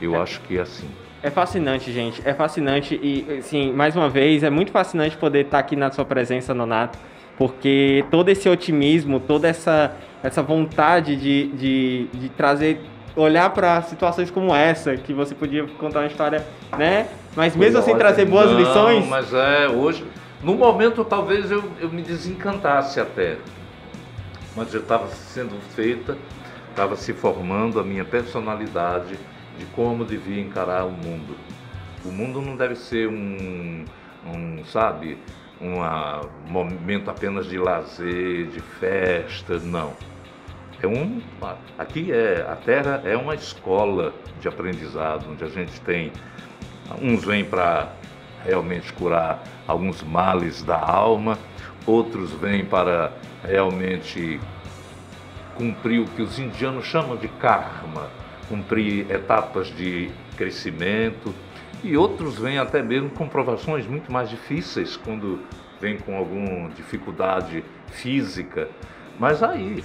[0.00, 0.88] Eu acho que é assim.
[1.22, 2.22] É fascinante, gente.
[2.24, 6.04] É fascinante e, assim, mais uma vez, é muito fascinante poder estar aqui na sua
[6.04, 6.98] presença, Nonato,
[7.36, 12.80] porque todo esse otimismo, toda essa, essa vontade de, de, de trazer,
[13.16, 17.08] olhar para situações como essa, que você podia contar uma história, né?
[17.34, 19.06] Mas mesmo assim trazer boas Não, lições.
[19.08, 20.04] Mas é, hoje,
[20.42, 23.36] no momento talvez eu, eu me desencantasse até.
[24.54, 26.16] Mas já estava sendo feita,
[26.70, 29.18] estava se formando a minha personalidade
[29.58, 31.36] de como devia encarar o mundo.
[32.04, 33.84] O mundo não deve ser um,
[34.24, 35.18] um sabe,
[35.60, 39.92] um momento apenas de lazer, de festa, não.
[40.80, 41.20] É um,
[41.76, 46.12] aqui é a Terra é uma escola de aprendizado, onde a gente tem
[47.02, 47.92] uns vêm para
[48.44, 51.36] realmente curar alguns males da alma,
[51.84, 54.40] outros vêm para realmente
[55.56, 58.08] cumprir o que os indianos chamam de karma,
[58.48, 61.34] cumprir etapas de crescimento,
[61.82, 65.40] e outros vêm até mesmo com provações muito mais difíceis, quando
[65.80, 68.68] vêm com alguma dificuldade física.
[69.18, 69.84] Mas aí,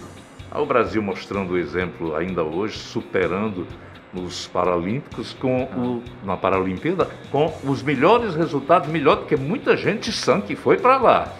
[0.51, 3.67] o Brasil mostrando o exemplo ainda hoje, superando
[4.11, 10.11] nos Paralímpicos com o, na Paralimpíada com os melhores resultados, melhor do que muita gente
[10.11, 11.33] sã que foi para lá.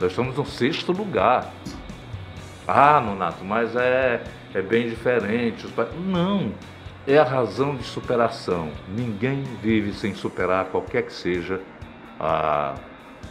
[0.00, 1.52] Nós estamos no sexto lugar.
[2.66, 5.66] Ah, Nonato, mas é, é bem diferente.
[6.06, 6.52] Não,
[7.06, 8.70] é a razão de superação.
[8.88, 11.60] Ninguém vive sem superar qualquer que seja
[12.18, 12.74] a,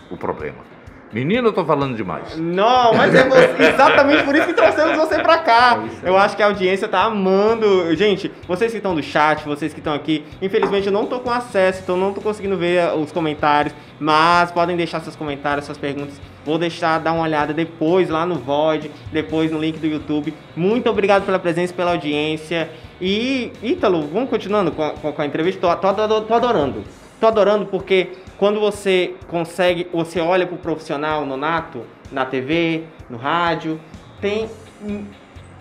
[0.09, 0.74] o problema.
[1.15, 2.35] Menino, eu tô falando demais.
[2.37, 5.81] Não, mas é você- exatamente por isso que trouxemos você pra cá.
[6.03, 7.95] Eu acho que a audiência tá amando.
[7.95, 11.31] Gente, vocês que estão do chat, vocês que estão aqui, infelizmente eu não tô com
[11.31, 15.77] acesso, então não tô conseguindo ver eh, os comentários, mas podem deixar seus comentários, suas
[15.77, 16.19] perguntas.
[16.45, 20.33] Vou deixar, dar uma olhada depois lá no Void, depois no link do YouTube.
[20.53, 22.69] Muito obrigado pela presença, pela audiência.
[22.99, 25.61] E, Ítalo, vamos continuando com a, com a- entrevista?
[25.61, 26.83] Tô, tô ado- tô adorando.
[27.21, 33.79] Tô adorando porque quando você consegue, você olha pro profissional nonato, na TV, no rádio,
[34.21, 34.49] tem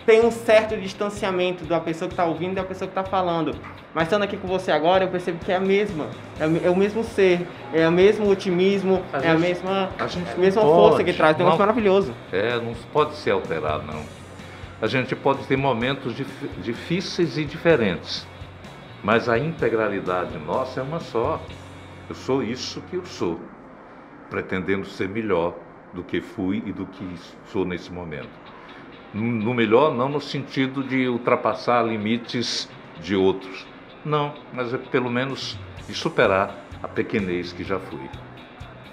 [0.07, 3.55] tem um certo distanciamento da pessoa que está ouvindo e da pessoa que está falando.
[3.95, 6.09] Mas estando aqui com você agora, eu percebo que é a mesma.
[6.39, 10.07] É, o- é o mesmo ser, é o mesmo otimismo, A é a mesma, a
[10.07, 11.35] gente mesma pode, força que traz.
[11.39, 12.13] Tem um maravilhoso.
[12.31, 14.03] É, não pode se alterar, não.
[14.83, 18.27] A gente pode ter momentos dif- difíceis e diferentes,
[19.03, 21.41] mas a integralidade nossa é uma só.
[22.09, 23.41] Eu sou isso que eu sou,
[24.29, 25.59] pretendendo ser melhor
[25.93, 28.29] do que fui e do que sou nesse momento.
[29.13, 32.69] No melhor, não no sentido de ultrapassar limites
[33.01, 33.67] de outros,
[34.05, 38.24] não, mas é pelo menos de superar a pequenez que já fui.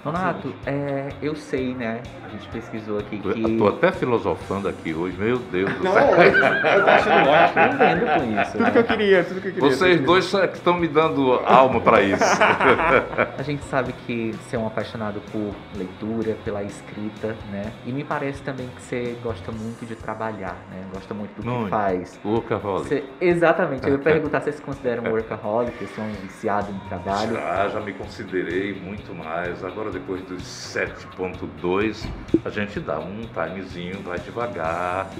[0.04, 2.02] Nonato, é, eu sei, né?
[2.24, 3.28] A gente pesquisou aqui que.
[3.52, 6.02] Estou até filosofando aqui hoje, meu Deus do Não, céu.
[6.02, 7.60] eu, eu tô achando ótimo.
[7.62, 8.52] Aprendendo com isso.
[8.52, 8.70] Tudo né?
[8.72, 9.70] que eu queria, tudo que eu queria.
[9.70, 12.24] Vocês dois só é que estão me dando alma para isso.
[13.38, 17.72] A gente sabe que você é um apaixonado por leitura, pela escrita, né?
[17.86, 20.82] E me parece também que você gosta muito de trabalhar, né?
[20.92, 21.70] Gosta muito do que Muito.
[21.70, 22.18] faz.
[22.24, 22.88] Workaholic.
[22.88, 26.72] Você- exatamente, eu ia perguntar se você se considera um workaholic, se é um viciado
[26.72, 27.34] em trabalho.
[27.34, 29.62] Já, já me considerei muito mais.
[29.64, 32.08] Agora, depois dos 7.2,
[32.44, 35.10] a gente dá um timezinho, vai devagar.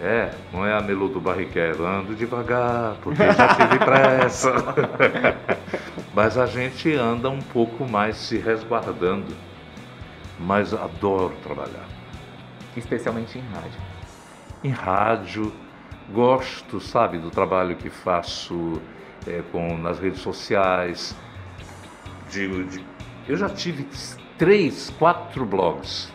[0.00, 4.52] É, não é a Melu do Barriquero, ando devagar, porque já tive pressa.
[6.14, 9.36] Mas a gente anda um pouco mais se resguardando.
[10.38, 11.86] Mas adoro trabalhar.
[12.76, 13.80] Especialmente em rádio.
[14.62, 15.52] em rádio,
[16.08, 18.80] gosto, sabe, do trabalho que faço
[19.26, 21.16] é, com, nas redes sociais.
[22.30, 22.64] De-
[23.28, 23.86] eu já tive
[24.38, 26.10] três, quatro blogs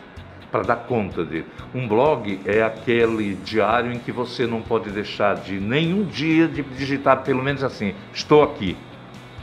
[0.50, 1.46] para dar conta dele.
[1.74, 6.62] Um blog é aquele diário em que você não pode deixar de nenhum dia de
[6.62, 8.76] digitar pelo menos assim, estou aqui.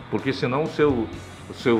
[0.09, 1.07] Porque senão o seu,
[1.49, 1.79] o seu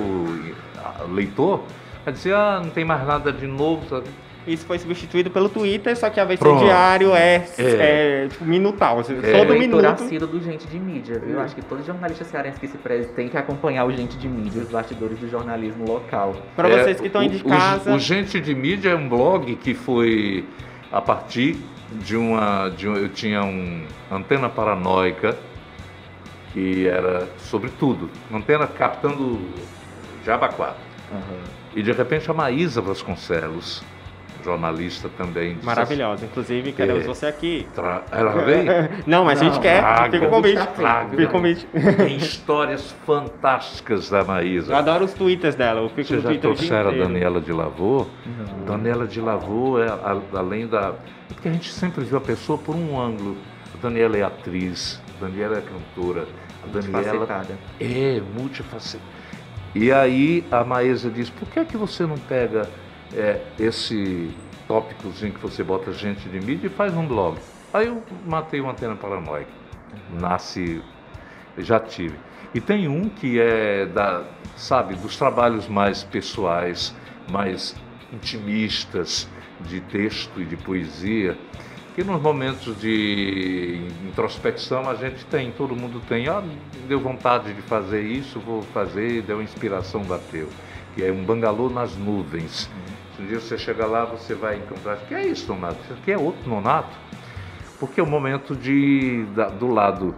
[1.10, 1.64] leitor
[2.04, 4.08] vai dizer, ah, não tem mais nada de novo, sabe?
[4.48, 6.66] Isso foi substituído pelo Twitter, só que a versão Pronto.
[6.66, 8.24] diário é, É.
[8.24, 9.00] é, tipo, minutal.
[9.00, 9.38] Assim, É.
[9.46, 9.86] Todo minuto.
[9.86, 11.38] assíduo do Gente de Mídia, viu?
[11.38, 11.42] Hum.
[11.42, 14.64] Acho que todo jornalista cearense que se preze tem que acompanhar o Gente de Mídia,
[14.64, 16.36] os bastidores do jornalismo local.
[16.56, 17.94] Para É, vocês que estão aí de o- o- casa.
[17.94, 20.44] O, Gente de Mídia é um blog que foi
[20.92, 21.58] a partir
[21.92, 22.70] de uma.
[22.70, 25.38] De um, eu tinha um antena paranoica
[26.54, 28.10] que era sobre tudo.
[28.34, 29.39] Antena captando
[30.26, 30.76] Jabaquara.
[31.76, 33.84] E de repente a Maísa Vasconcelos,
[34.44, 35.58] jornalista também.
[35.64, 36.26] Maravilhosa.
[36.26, 37.08] Inclusive, queremos É.
[37.08, 37.68] você aqui.
[37.74, 38.66] "Tra- Ela veio?
[39.08, 39.80] Não, mas a gente Não, quer.
[39.82, 40.68] traga, Fica o convite.
[40.76, 41.10] traga.
[41.10, 41.68] Fica o convite.
[41.98, 44.74] Tem histórias fantásticas da Maísa.
[44.74, 45.82] Eu adoro os twitters dela.
[45.82, 46.94] Eu fico Vocês no já trouxeram a.
[46.94, 48.08] Daniela de Lavô?
[48.66, 50.94] Daniela de Lavô é a- além da.
[51.28, 53.38] Porque a gente sempre viu a pessoa por um ângulo.
[53.74, 56.26] A Daniela é atriz, a Daniela é cantora,
[56.64, 57.28] a Daniela
[57.80, 59.12] é multifacetada.
[59.74, 62.68] E aí a Maísa diz: por que, é que você não pega
[63.14, 64.32] é, esse
[64.68, 67.38] tópicozinho que você bota gente de mídia e faz um blog?
[67.74, 69.51] Aí eu matei uma antena paranoica.
[70.20, 70.82] Nasce
[71.57, 72.16] já tive.
[72.53, 74.24] E tem um que é da,
[74.55, 76.93] sabe, dos trabalhos mais pessoais,
[77.30, 77.76] mais
[78.12, 79.28] intimistas,
[79.62, 81.38] de texto e de poesia,
[81.95, 86.43] que nos momentos de introspecção a gente tem, todo mundo tem, ah,
[86.88, 90.47] deu vontade de fazer isso, vou fazer, deu inspiração, bateu.
[90.95, 92.70] Que é um bangalô nas nuvens.
[92.70, 92.70] Se
[93.20, 95.78] um dia você chegar lá, você vai encontrar, que é isso, Nonato?
[95.84, 96.95] Isso aqui é outro Nonato?
[97.80, 100.16] Porque é o momento de, da- do lado.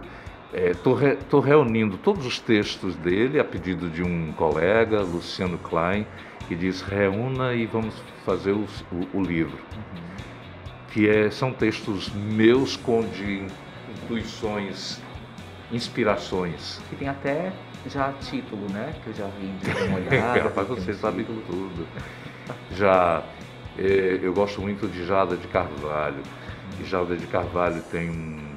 [0.52, 6.06] Estou reunindo todos os textos dele a pedido de um colega, Luciano Klein,
[6.46, 9.58] que diz reúna e vamos fazer os- o, o livro.
[10.92, 13.44] Que é, são textos meus com de
[14.04, 15.00] intuições,
[15.72, 16.80] inspirações.
[16.88, 17.52] Que tem até
[17.86, 18.94] já título, né?
[19.02, 20.42] Que eu já vi de uma olhada.
[20.44, 21.42] Rapaz, você sabe título.
[21.48, 21.86] tudo.
[22.70, 23.22] Já
[23.78, 26.22] eh, eu gosto muito de Jada de Carvalho.
[26.80, 28.56] E Jada de Carvalho tem um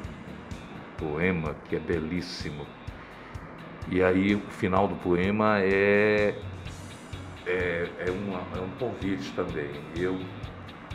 [0.98, 2.66] poema que é belíssimo.
[3.90, 6.36] E aí o final do poema é
[7.46, 9.70] é, é, uma- é um convite também.
[9.96, 10.20] Eu,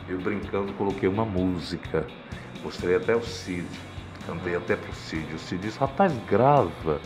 [0.07, 2.07] eu brincando coloquei uma música.
[2.63, 3.67] Mostrei até o Cid.
[4.27, 5.35] Cantei até pro Cid.
[5.35, 7.01] O Cid disse, rapaz, grava.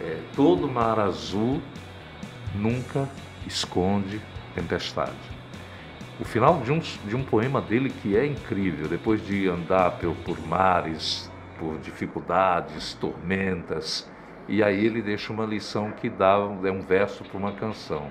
[0.00, 1.60] É, todo mar azul
[2.54, 3.06] nunca
[3.46, 4.20] esconde
[4.54, 5.12] tempestade.
[6.20, 10.14] O final de um, de um poema dele que é incrível, depois de andar por,
[10.16, 14.10] por mares, por dificuldades, tormentas,
[14.48, 18.10] e aí ele deixa uma lição que dá é um verso para uma canção.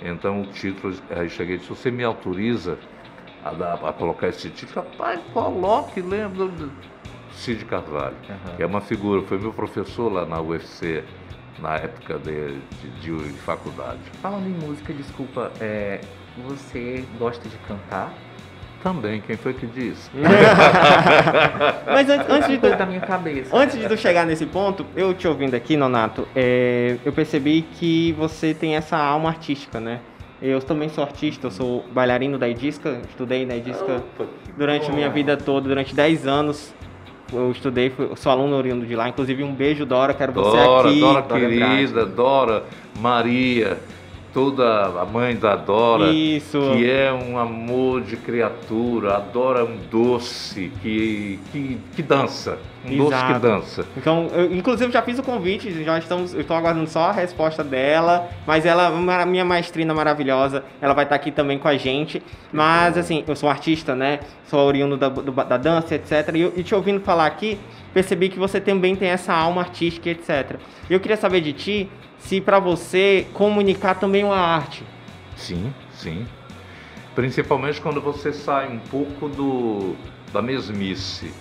[0.00, 2.78] Então o título, aí cheguei e disse, você me autoriza
[3.44, 4.86] a, dar, a colocar esse título?
[4.86, 6.48] Rapaz, coloque, lembra
[7.32, 8.16] Cid Carvalho,
[8.56, 11.04] que é uma figura, foi meu professor lá na UFC,
[11.60, 13.98] na época de, de, de- de faculdade.
[14.22, 16.00] Falando em música, desculpa, é,
[16.46, 18.12] você gosta de cantar?
[18.82, 20.08] Também, quem foi que disse?
[21.86, 23.56] Mas antes, antes de tu, da minha cabeça.
[23.56, 28.12] antes de tu chegar nesse ponto, eu te ouvindo aqui, Nonato, é, eu percebi que
[28.12, 30.00] você tem essa alma artística, né?
[30.40, 34.94] Eu também sou artista, eu sou bailarino da Edisca, estudei na Edisca Opa, durante a
[34.94, 36.72] minha vida toda, durante 10 anos.
[37.32, 39.08] Eu estudei, fui- sou aluno oriundo de lá.
[39.08, 41.00] Inclusive, um beijo, Dora, quero você Dora, aqui.
[41.00, 42.64] Dora Dora querida, Dora,
[42.98, 43.78] Maria,
[44.32, 46.58] toda a mãe da Dora, Isso.
[46.72, 52.58] que é um amor de criatura, a Dora é um doce que, que, que dança,
[52.84, 53.40] um doce que Exato.
[53.40, 53.86] dança.
[53.96, 57.64] Então, eu, inclusive já fiz o convite, já estamos, eu estou aguardando só a resposta
[57.64, 62.22] dela, mas ela, uma- minha maestrina maravilhosa, ela vai estar aqui também com a gente.
[62.52, 64.20] Mas assim, eu sou um artista, né?
[64.46, 66.12] Sou oriundo da, do- da dança, etc.
[66.34, 67.58] E, e te ouvindo falar aqui,
[67.94, 70.56] percebi que você também tem essa alma artística, etc.
[70.88, 74.84] E eu queria saber de ti se para você comunicar também uma arte.
[75.36, 76.26] Sim, sim.
[77.14, 79.96] Principalmente quando você sai um pouco do,
[80.32, 81.32] da mesmice.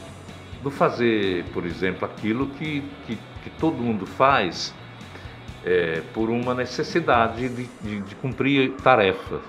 [0.62, 4.74] Do fazer, por exemplo, aquilo que, que, que todo mundo faz
[5.64, 9.42] é, por uma necessidade de, de, de cumprir tarefas.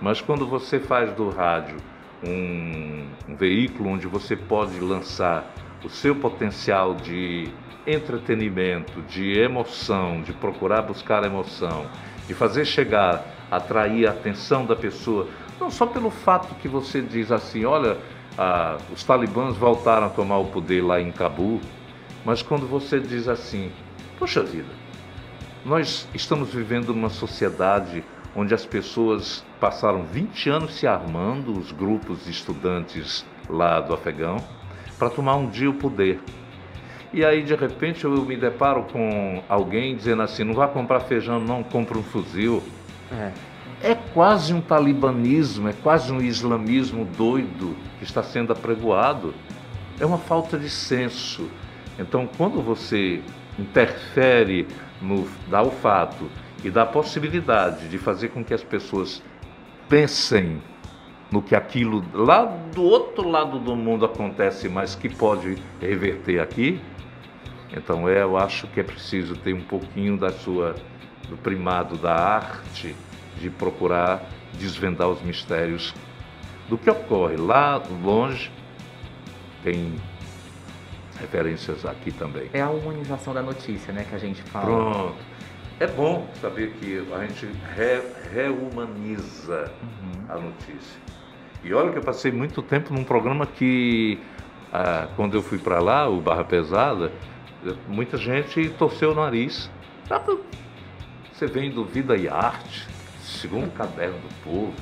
[0.00, 1.76] Mas quando você faz do rádio
[2.24, 5.52] um, um veículo onde você pode lançar
[5.84, 7.48] o seu potencial de
[7.86, 11.86] entretenimento, de emoção, de procurar buscar emoção,
[12.26, 15.28] de fazer chegar, atrair a atenção da pessoa,
[15.60, 17.96] não só pelo fato que você diz assim, olha,
[18.36, 21.60] ah, os talibãs voltaram a tomar o poder lá em Cabul,
[22.24, 23.70] mas quando você diz assim,
[24.18, 24.68] poxa vida,
[25.64, 32.24] nós estamos vivendo numa sociedade onde as pessoas passaram 20 anos se armando, os grupos
[32.24, 34.36] de estudantes lá do Afegão,
[34.98, 36.20] para tomar um dia o poder.
[37.12, 41.40] E aí, de repente, eu me deparo com alguém dizendo assim: não vá comprar feijão,
[41.40, 42.62] não, compra um fuzil.
[43.12, 43.32] É.
[43.82, 49.34] É quase um talibanismo, é quase um islamismo doido que está sendo apregoado.
[50.00, 51.48] É uma falta de senso.
[51.98, 53.22] Então, quando você
[53.58, 54.66] interfere
[55.00, 56.30] no dá o fato
[56.64, 59.22] e dá a possibilidade de fazer com que as pessoas
[59.88, 60.60] pensem
[61.30, 66.80] no que aquilo lá do outro lado do mundo acontece, mas que pode reverter aqui,
[67.72, 70.74] então é, eu acho que é preciso ter um pouquinho da sua
[71.28, 72.94] do primado da arte
[73.40, 74.22] de procurar
[74.54, 75.94] desvendar os mistérios
[76.68, 78.50] do que ocorre lá longe.
[79.62, 79.94] Tem
[81.20, 82.48] referências aqui também.
[82.52, 84.66] É a humanização da notícia, né, que a gente fala.
[84.66, 85.16] Pronto.
[85.78, 88.02] É bom saber que a gente re-
[88.32, 89.70] reumaniza
[90.28, 91.00] a notícia.
[91.64, 94.18] E olha que eu passei muito tempo num programa que,
[94.72, 97.12] ah, quando eu fui para lá, o Barra Pesada,
[97.88, 99.70] muita gente torceu o nariz.
[101.32, 102.86] Você vem do Vida e Arte,
[103.20, 104.74] segundo caderno do povo,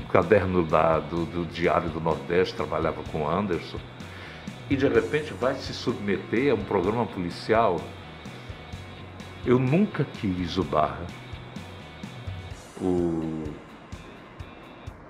[0.00, 3.78] o caderno da- do, do Diário do Nordeste, trabalhava com Anderson,
[4.68, 7.80] e de repente vai se submeter a um programa policial
[9.46, 11.06] eu nunca quis o Barra.
[12.80, 13.44] O,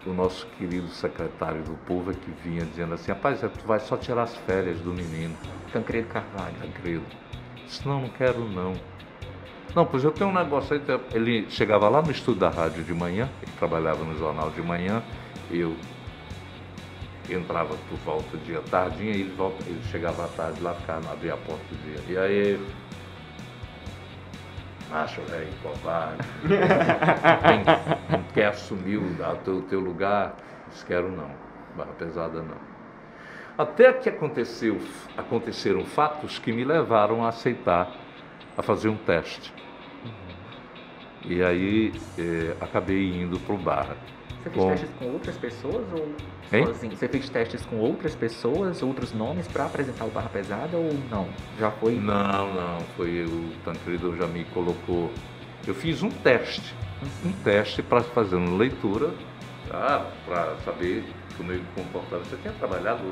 [0.05, 3.81] o nosso querido secretário do povo é que vinha dizendo assim, rapaz, é, tu vai
[3.81, 5.35] só tirar as férias do menino,
[5.77, 6.55] Tancredo Carvalho.
[6.61, 7.05] Tancredo.
[7.67, 8.75] Disse, não, não quero não.
[9.75, 10.83] Não, pois eu tenho um negócio aí.
[11.13, 15.03] Ele chegava lá no estúdio da rádio de manhã, ele trabalhava no jornal de manhã,
[15.51, 15.77] eu
[17.29, 21.37] entrava por volta dia tardinha, ele, volta, ele chegava à tarde lá, ficava, abria a
[21.37, 22.01] porta do dia.
[22.09, 22.61] E aí
[24.89, 26.23] Macho velho, covarde.
[28.09, 30.37] Não quer assumir o o teu, teu lugar?
[30.69, 31.31] Disse, quero não.
[31.77, 32.66] Barra pesada não.
[33.59, 34.79] Até que aconteceu,
[35.17, 37.91] aconteceram fatos que me levaram a aceitar,
[38.57, 39.53] a fazer um teste.
[41.25, 43.97] E aí eh, acabei indo para o Barra.
[44.43, 46.07] Você fez Com- testes com outras pessoas ou
[46.53, 46.67] Hein?
[46.67, 46.97] sozinho?
[46.97, 51.27] Você fez testes com outras pessoas, outros nomes para apresentar o Barra Pesada ou não?
[51.59, 51.95] Já foi?
[51.97, 55.11] Não, não, foi o Tancredo já me colocou.
[55.67, 56.75] Eu fiz um teste,
[57.25, 59.11] um teste para fazer uma leitura,
[59.69, 60.07] tá?
[60.25, 61.03] para saber
[61.37, 62.23] como eu me comportava.
[62.23, 63.03] Você tinha trabalhado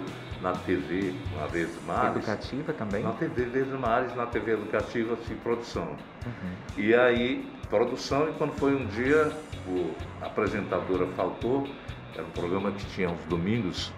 [0.45, 2.15] na TV uma vez mais?
[2.15, 3.03] Educativa também?
[3.03, 5.97] Na TV vezes mais, na TV educativa, assim, produção.
[6.27, 6.53] Uhum.
[6.77, 9.33] E aí, produção, e quando foi um dia,
[9.67, 9.91] o,
[10.21, 11.67] a apresentadora faltou,
[12.15, 13.91] era um programa que tinha aos domingos,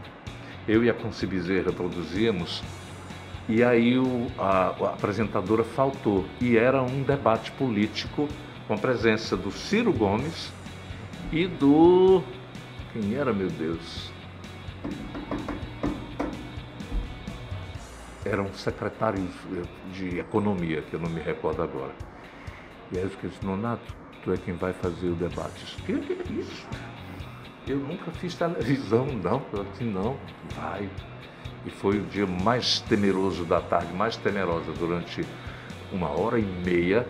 [0.69, 2.63] eu e a Bezerra produzíamos,
[3.49, 8.29] e aí o, a, a apresentadora faltou, e era um debate político
[8.69, 10.53] com a presença do Ciro Gomes
[11.33, 12.23] e do.
[12.93, 14.16] Quem era, meu Deus?
[18.31, 19.31] Eram secretários
[19.93, 21.93] de economia, que eu não me recordo agora.
[22.91, 25.65] E aí eu fiquei assim, Nonato, tu é quem vai fazer o debate.
[25.65, 26.67] Disse, que que é isso?
[27.69, 29.43] Eu nunca fiz televisão, não.
[29.53, 30.17] Eu disse, não,
[30.57, 30.89] vai.
[31.65, 35.25] E foi o dia mais temeroso da tarde, mais temerosa durante
[35.93, 37.07] uma hora e meia,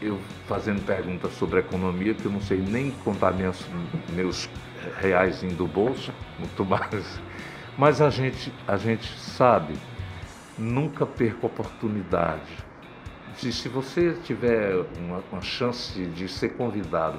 [0.00, 3.66] eu fazendo perguntas sobre economia, que eu não sei nem contar meus,
[4.14, 4.48] meus
[5.00, 7.20] reais do bolso, muito mais.
[7.76, 9.74] Mas a gente, a gente sabe,
[10.60, 12.58] nunca perca oportunidade.
[13.40, 17.18] De, se você tiver uma, uma chance de ser convidado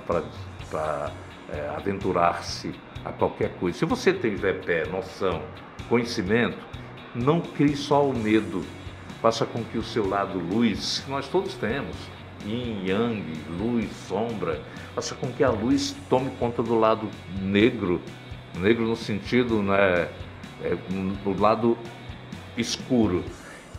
[0.69, 1.11] para
[1.49, 2.73] é, aventurar-se
[3.03, 5.41] a qualquer coisa, se você tiver pé, noção,
[5.89, 6.57] conhecimento,
[7.15, 8.63] não crie só o medo.
[9.21, 11.95] Faça com que o seu lado luz, que nós todos temos,
[12.45, 13.23] yin, yang,
[13.59, 14.61] luz, sombra,
[14.95, 17.07] faça com que a luz tome conta do lado
[17.39, 18.01] negro,
[18.57, 20.09] negro no sentido, né,
[20.63, 20.75] é,
[21.23, 21.77] do lado
[22.57, 23.23] escuro,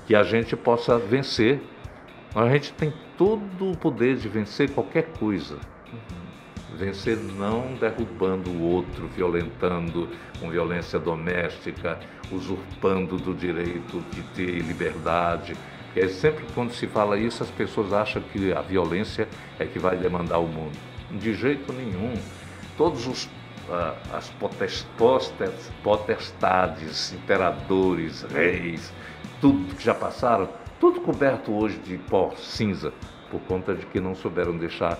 [0.07, 1.61] que a gente possa vencer.
[2.35, 5.59] A gente tem todo o poder de vencer qualquer coisa.
[6.77, 10.09] Vencer não derrubando o outro, violentando
[10.41, 12.01] com violência doméstica,
[12.31, 15.55] usurpando do direito de ter liberdade.
[15.95, 19.97] É sempre quando se fala isso, as pessoas acham que a violência é que vai
[19.97, 20.77] demandar o mundo.
[21.11, 22.15] De jeito nenhum.
[22.79, 23.29] Todos os
[24.13, 24.31] as
[25.83, 28.93] potestades, imperadores, reis,
[29.41, 30.49] tudo que já passaram,
[30.79, 32.93] tudo coberto hoje de pó cinza,
[33.31, 34.99] por conta de que não souberam deixar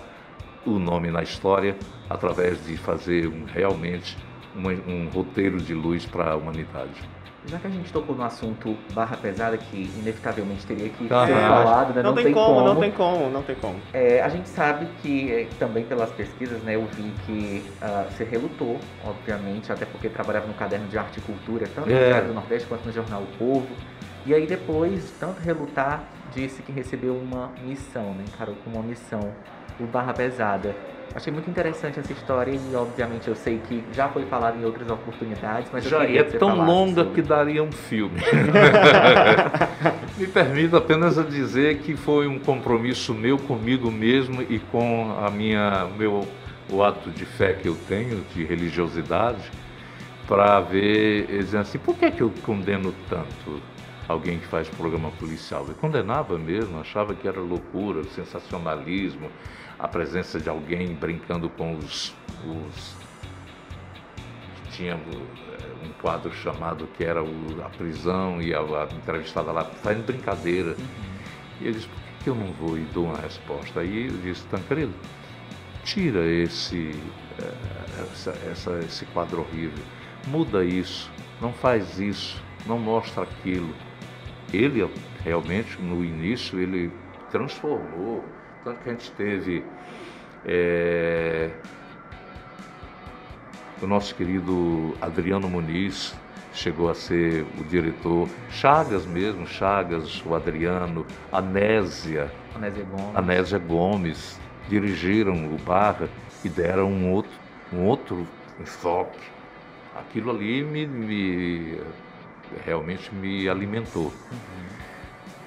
[0.65, 1.77] o nome na história
[2.09, 4.17] através de fazer um, realmente
[4.55, 7.12] um, um roteiro de luz para a humanidade.
[7.45, 11.93] Já que a gente tocou no assunto barra pesada, que inevitavelmente teria que ser falado,
[11.93, 12.01] né?
[12.01, 13.75] não, não, tem, tem como, como, Não tem como, não tem como.
[13.93, 18.23] É, a gente sabe que, é, também pelas pesquisas, né, eu vi que uh, você
[18.23, 21.93] relutou, obviamente, até porque trabalhava no caderno de arte e cultura, tanto é.
[21.93, 23.67] no Diário do Nordeste quanto no jornal O Povo.
[24.25, 28.23] E aí depois, tanto relutar, disse que recebeu uma missão, né?
[28.25, 29.33] Encarou como uma missão,
[29.79, 30.73] o Barra Pesada.
[31.15, 34.89] Achei muito interessante essa história e, obviamente, eu sei que já foi falado em outras
[34.89, 37.21] oportunidades, mas já é tão longa sobre...
[37.21, 38.19] que daria um filme.
[40.17, 45.29] Me permita apenas a dizer que foi um compromisso meu comigo mesmo e com a
[45.29, 46.27] minha meu
[46.71, 49.51] o ato de fé que eu tenho, de religiosidade,
[50.27, 53.61] para ver, dizendo assim, por que, que eu condeno tanto
[54.07, 55.65] alguém que faz programa policial?
[55.67, 59.29] Eu condenava mesmo, achava que era loucura, sensacionalismo,
[59.83, 62.15] a presença de alguém brincando com os.
[62.45, 62.95] os
[64.71, 69.65] tinha eh, um quadro chamado que era o, a prisão e a, a entrevistada lá
[69.65, 70.69] fazendo brincadeira.
[70.69, 70.85] Uhum.
[71.59, 73.81] E ele disse, por que, eu não vou e dou uma resposta?
[73.81, 74.93] Aí eu disse, Tancredo,
[75.83, 76.97] tira esse,
[77.39, 79.83] eh, essa, essa, esse quadro horrível,
[80.27, 81.11] muda isso,
[81.41, 83.75] não faz isso, não mostra aquilo.
[84.53, 84.89] Ele
[85.23, 86.89] realmente, no início, ele
[87.29, 88.23] transformou
[88.63, 89.63] tanto que a gente teve
[90.45, 91.49] é,
[93.81, 96.15] o nosso querido Adriano Muniz,
[96.53, 104.39] chegou a ser o diretor, Chagas mesmo, Chagas, o Adriano, Anésia, Anésia Gomes, Anésia Gomes
[104.69, 106.07] dirigiram o Barra
[106.43, 107.31] e deram um outro,
[107.71, 108.25] um outro
[108.59, 109.19] enfoque.
[109.95, 111.81] Aquilo ali me, me
[112.65, 114.11] realmente me alimentou.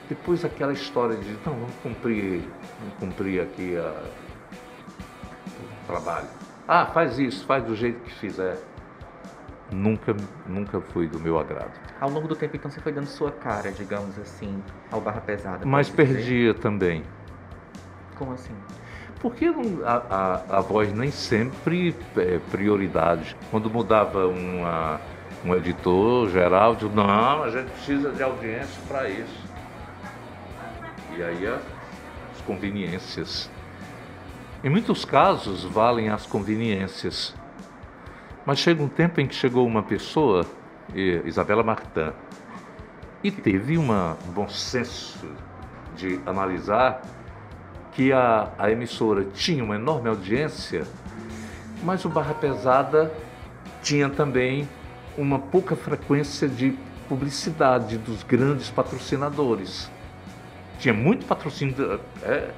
[0.09, 2.43] Depois aquela história de, não, vamos cumprir,
[2.79, 4.03] vamos cumprir aqui a,
[5.61, 6.29] o trabalho.
[6.69, 8.57] Ah, faz isso, faz do jeito que fizer.
[9.71, 10.15] Nunca,
[10.47, 11.73] nunca foi do meu agrado.
[12.01, 15.67] Ao longo do tempo, então, você foi dando sua cara, digamos assim, ao Barra Pesada.
[15.67, 16.59] Mas perdia dizer?
[16.61, 17.03] também.
[18.17, 18.55] Como assim?
[19.21, 19.53] Porque
[19.85, 20.03] a,
[20.51, 23.37] a, a voz nem sempre é prioridade.
[23.51, 25.01] Quando mudava uma,
[25.45, 29.46] um editor geral, não, a gente precisa de audiência para isso.
[31.17, 33.51] E aí as conveniências.
[34.63, 37.35] Em muitos casos valem as conveniências.
[38.45, 40.45] Mas chega um tempo em que chegou uma pessoa,
[41.25, 42.13] Isabela Martin,
[43.25, 45.27] e teve uma, um bom senso
[45.97, 47.01] de analisar
[47.93, 50.87] que a, a emissora tinha uma enorme audiência,
[51.83, 53.11] mas o Barra Pesada
[53.83, 54.69] tinha também
[55.17, 56.77] uma pouca frequência de
[57.09, 59.91] publicidade dos grandes patrocinadores.
[60.79, 62.01] Tinha muito patrocínio.
[62.23, 62.51] É,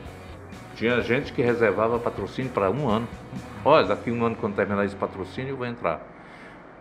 [0.76, 3.08] tinha gente que reservava patrocínio para um ano.
[3.64, 6.00] Olha, daqui um ano, quando terminar esse patrocínio, eu vou entrar.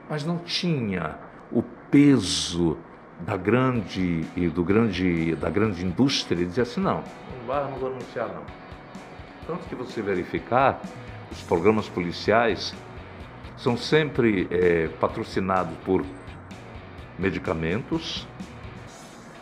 [0.09, 1.15] Mas não tinha
[1.51, 2.77] o peso
[3.19, 7.89] da grande e do grande da grande indústria dizia assim não não vai não vou
[7.89, 8.43] anunciar não
[9.47, 10.79] tanto que você verificar
[11.31, 12.75] os programas policiais
[13.57, 16.05] são sempre é, patrocinados por
[17.17, 18.27] medicamentos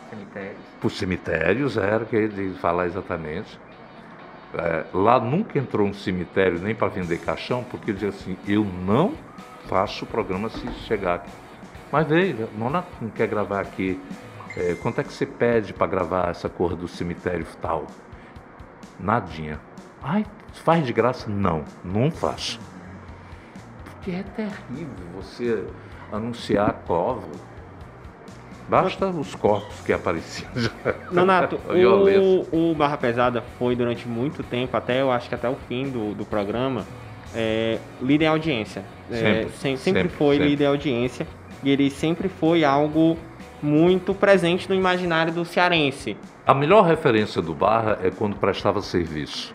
[0.08, 3.58] cemitérios por cemitérios, era o que ele falar exatamente.
[4.54, 9.14] É, lá nunca entrou um cemitério nem para vender caixão, porque dizia assim: eu não
[9.66, 11.30] faço o programa se chegar aqui.
[11.90, 12.06] Mas
[12.56, 14.00] Nonato não quer gravar aqui.
[14.56, 17.86] É, quanto é que você pede para gravar essa cor do cemitério tal?
[18.98, 19.60] Nadinha.
[20.02, 21.28] Ai, faz de graça?
[21.28, 22.58] Não, não faço.
[23.84, 25.66] Porque é terrível você
[26.12, 27.28] anunciar a cova.
[28.68, 30.70] Basta os corpos que apareciam já.
[31.10, 31.60] Nonato,
[32.52, 35.88] o, o Barra Pesada foi durante muito tempo, até eu acho que até o fim
[35.88, 36.84] do, do programa,
[37.34, 38.84] é, líder em audiência.
[39.10, 40.48] Sempre, é, sempre, sempre, foi sempre.
[40.50, 41.26] líder em audiência
[41.62, 43.16] e ele sempre foi algo
[43.62, 46.16] muito presente no imaginário do cearense.
[46.46, 49.54] A melhor referência do Barra é quando prestava serviço,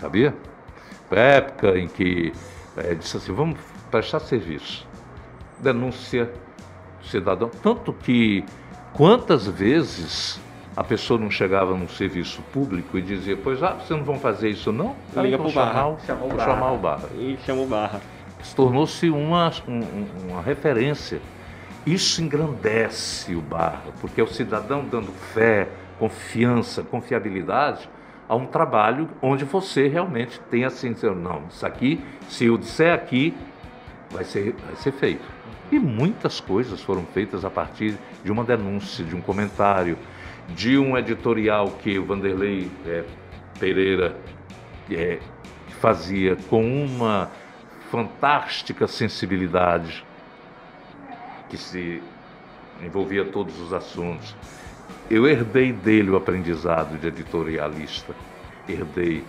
[0.00, 0.34] sabia?
[1.10, 2.32] Época em que
[2.76, 3.58] é, disse assim, vamos
[3.90, 4.86] prestar serviço.
[5.58, 6.30] Denúncia
[7.04, 7.50] cidadão.
[7.62, 8.44] Tanto que
[8.92, 10.40] quantas vezes
[10.76, 14.48] a pessoa não chegava num serviço público e dizia, pois ah, vocês não vão fazer
[14.50, 14.94] isso não?
[15.14, 15.72] Aí Liga vou pro Barra.
[15.74, 16.44] chamar, o- Chamou o Barra.
[16.54, 17.08] chamar o Barra.
[17.18, 18.00] E chama o Barra.
[18.42, 21.20] Se tornou-se uma, um- um- uma referência.
[21.84, 27.88] Isso engrandece o Barra, porque é o cidadão dando fé, confiança, confiabilidade
[28.28, 33.34] a um trabalho onde você realmente tem assim, não, isso aqui, se eu disser aqui,
[34.10, 35.24] vai ser, vai ser feito.
[35.72, 39.96] E muitas coisas foram feitas a partir de uma denúncia, de um comentário,
[40.50, 43.04] de um editorial que o Vanderlei eh,
[43.58, 44.14] Pereira
[44.90, 45.18] eh,
[45.80, 47.30] fazia com uma
[47.90, 50.04] fantástica sensibilidade
[51.48, 52.02] que se
[52.82, 54.36] envolvia todos os assuntos.
[55.10, 58.14] Eu herdei dele o aprendizado de editorialista,
[58.68, 59.24] herdei.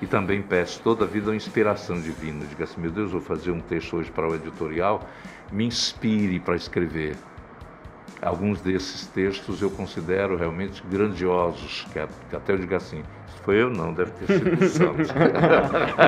[0.00, 2.44] E também peço toda a vida uma inspiração divina.
[2.46, 5.02] Diga assim, meu Deus, vou fazer um texto hoje para o editorial,
[5.50, 7.16] me inspire para escrever.
[8.22, 13.02] Alguns desses textos eu considero realmente grandiosos, que, até eu digo assim,
[13.44, 15.08] foi eu não, deve ter sido o Santos.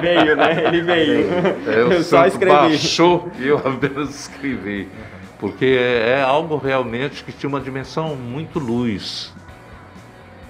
[0.03, 0.67] veio, né?
[0.67, 1.27] Ele veio.
[1.67, 2.55] É, Eu só escrevi.
[2.55, 4.89] baixou e eu apenas escrevi.
[5.39, 9.33] Porque é, é algo realmente que tinha uma dimensão muito luz.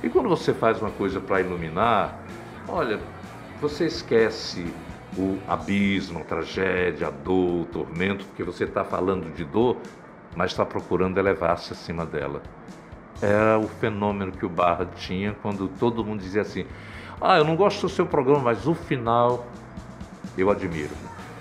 [0.02, 2.18] E quando você faz uma coisa para iluminar,
[2.66, 2.98] olha,
[3.60, 4.72] você esquece
[5.16, 9.76] o abismo, a tragédia, a dor, o tormento, porque você está falando de dor,
[10.34, 12.42] mas está procurando elevar-se acima dela.
[13.20, 16.64] Era o fenômeno que o Barra tinha quando todo mundo dizia assim:
[17.20, 19.46] Ah, eu não gosto do seu programa, mas o final
[20.38, 20.90] eu admiro.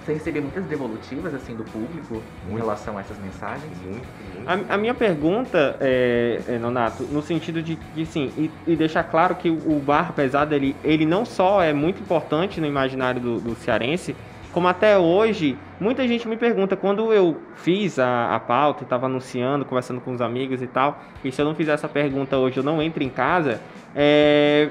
[0.10, 2.64] Você recebeu muitas devolutivas assim do público em Muito.
[2.64, 3.72] relação a essas mensagens?
[3.84, 4.72] Muito, muito.
[4.72, 9.04] A, a minha pergunta, é, é, Nonato, no sentido de que, sim, e, e deixar
[9.04, 13.40] claro que o, Barra Pesada, ele, ele não só é muito importante no imaginário do,
[13.40, 14.16] do cearense,
[14.52, 19.64] como até hoje, muita gente me pergunta, quando eu fiz a, a pauta, estava anunciando,
[19.64, 22.64] conversando com os amigos e tal, e se eu não fizer essa pergunta hoje, eu
[22.64, 23.62] não entro em casa,
[23.96, 24.70] é,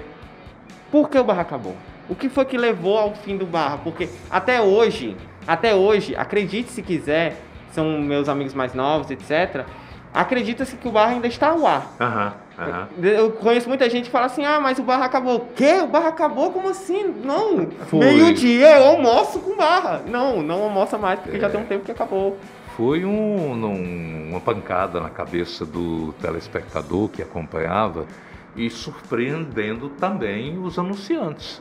[0.90, 1.76] por que o Barra acabou?
[2.08, 3.78] O que foi que levou ao fim do Barra?
[3.78, 7.36] Porque até hoje, até hoje, acredite se quiser,
[7.72, 9.64] são meus amigos mais novos, etc.
[10.12, 11.86] Acredita-se que o Barra ainda está ao ar.
[12.00, 12.88] Aham, aham.
[13.02, 15.36] Eu conheço muita gente que fala assim: ah, mas o Barra acabou.
[15.36, 15.80] O quê?
[15.82, 16.50] O Barra acabou?
[16.50, 17.14] Como assim?
[17.22, 17.66] Não.
[17.88, 17.98] Foi.
[18.00, 20.00] Meio-dia eu almoço com Barra.
[20.06, 22.38] Não, não almoça mais porque já tem um tempo que acabou.
[22.74, 28.06] Foi um- num- uma pancada na cabeça do telespectador que acompanhava
[28.56, 31.60] e surpreendendo também os anunciantes,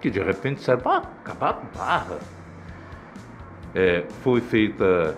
[0.00, 2.18] que de repente disseram, ah, acabar com barra.
[3.74, 5.16] É, foi feita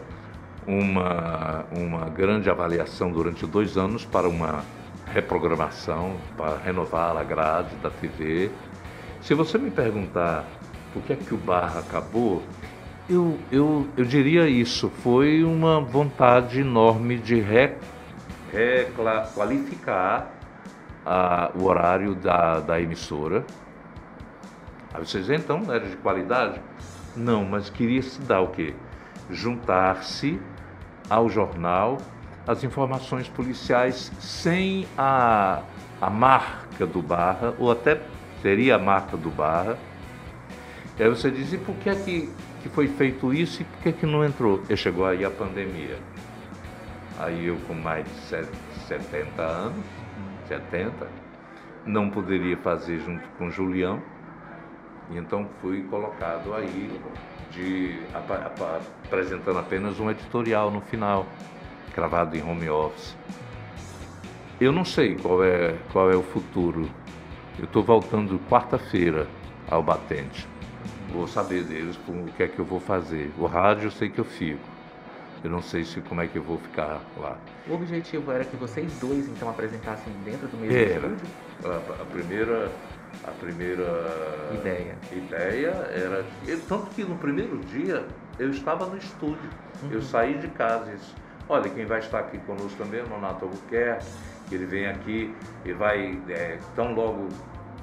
[0.66, 4.64] uma, uma grande avaliação durante dois anos para uma
[5.07, 8.51] reprogramação, para renovar a grade da TV.
[9.20, 10.45] Se você me perguntar
[10.93, 12.43] por que é que o Barra acabou,
[13.09, 17.72] eu, eu, eu diria isso, foi uma vontade enorme de re,
[18.53, 20.31] recla- qualificar
[21.05, 23.45] a- o horário da, da emissora.
[24.93, 26.61] Aí vocês dizem, então, era de qualidade?
[27.16, 28.74] Não, mas queria se dar o quê?
[29.28, 30.41] Juntar-se
[31.09, 31.99] ao jornal
[32.47, 35.62] as informações policiais sem a,
[36.01, 38.01] a marca do Barra, ou até
[38.43, 39.78] seria a marca do Barra.
[40.99, 42.32] E aí você diz, e por que é que,
[42.62, 44.62] que foi feito isso e por que é que não entrou?
[44.68, 45.97] E chegou aí a pandemia.
[47.18, 48.49] Aí eu com mais de se-
[48.88, 49.84] 70 anos,
[50.49, 51.07] 70,
[51.86, 54.03] não poderia fazer junto com Julião,
[55.18, 57.00] então fui colocado aí
[57.50, 61.26] de apa- apa- apresentando apenas um editorial no final,
[61.94, 63.16] gravado em home office.
[64.61, 66.88] Eu não sei qual é, qual é o futuro.
[67.58, 69.26] Eu estou voltando quarta-feira
[69.68, 70.46] ao batente.
[71.12, 73.32] Vou saber deles o que é que eu vou fazer.
[73.36, 74.68] O rádio eu sei que eu fico.
[75.42, 77.38] Eu não sei se como é que eu vou ficar lá.
[77.66, 81.06] O objetivo era que vocês dois então apresentassem dentro do mesmo Era.
[81.08, 81.26] estúdio?
[81.64, 82.70] A, a primeira,
[83.24, 83.84] a primeira
[84.54, 84.96] Ideia.
[85.12, 86.24] ideia era.
[86.46, 88.06] e Tanto que no primeiro dia
[88.38, 89.50] eu estava no estúdio,
[89.90, 90.92] eu saí de casa.
[90.92, 91.14] Isso.
[91.48, 94.06] Olha, quem vai estar aqui conosco também é o Nonato Albuquerque,
[94.52, 95.34] ele vem aqui,
[95.64, 97.28] ele vai, é, tão logo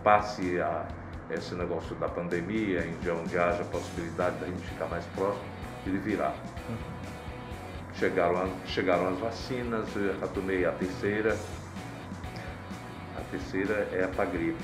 [0.03, 0.85] passe a,
[1.29, 5.43] esse negócio da pandemia, em onde haja possibilidade da gente ficar mais próximo,
[5.85, 6.33] ele virá.
[7.93, 11.35] Chegaram, as- chegaram as vacinas, eu já tomei a terceira.
[13.17, 14.63] A terceira é a pra gripe.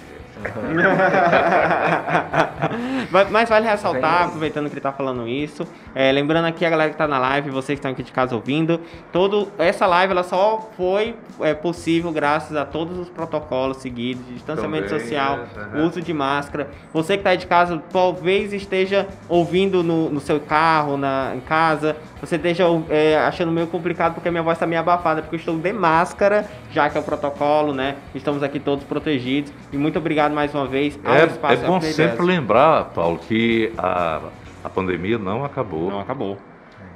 [3.12, 6.90] Mas- Mas vale ressaltar, aproveitando que ele está falando isso, é, lembrando aqui a galera
[6.90, 8.80] que está na live, vocês que estão aqui de casa ouvindo,
[9.12, 14.88] todo, essa live ela só foi é, possível graças a todos os protocolos seguidos, distanciamento
[14.88, 15.86] Também, social, é, aham.
[15.86, 16.70] uso de máscara.
[16.94, 21.40] Você que está aí de casa, talvez esteja ouvindo no, no seu carro, na, em
[21.42, 25.36] casa, você esteja é, achando meio complicado porque a minha voz está meio abafada, porque
[25.36, 27.96] eu estou de máscara, já que é o protocolo, né?
[28.16, 29.52] Estamos aqui todos protegidos.
[29.72, 31.92] E muito obrigado mais uma vez ao É, Espaço é bom F10.
[31.92, 34.22] sempre lembrar, Paulo, que a,
[34.64, 35.90] a pandemia não acabou.
[35.90, 36.38] Não acabou.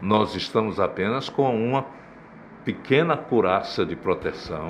[0.02, 1.86] Nós estamos apenas com uma
[2.64, 4.68] pequena curaça de proteção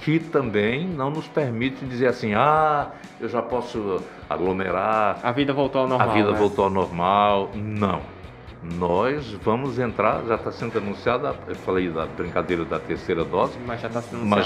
[0.00, 2.88] que também não nos permite dizer assim, ah,
[3.20, 6.10] eu já posso aglomerar, A vida voltou ao normal.
[6.10, 6.38] a vida né?
[6.38, 7.50] voltou ao normal.
[7.54, 8.00] Não.
[8.66, 13.78] Nós vamos entrar, já está sendo anunciada, eu falei da brincadeira da terceira dose, Mas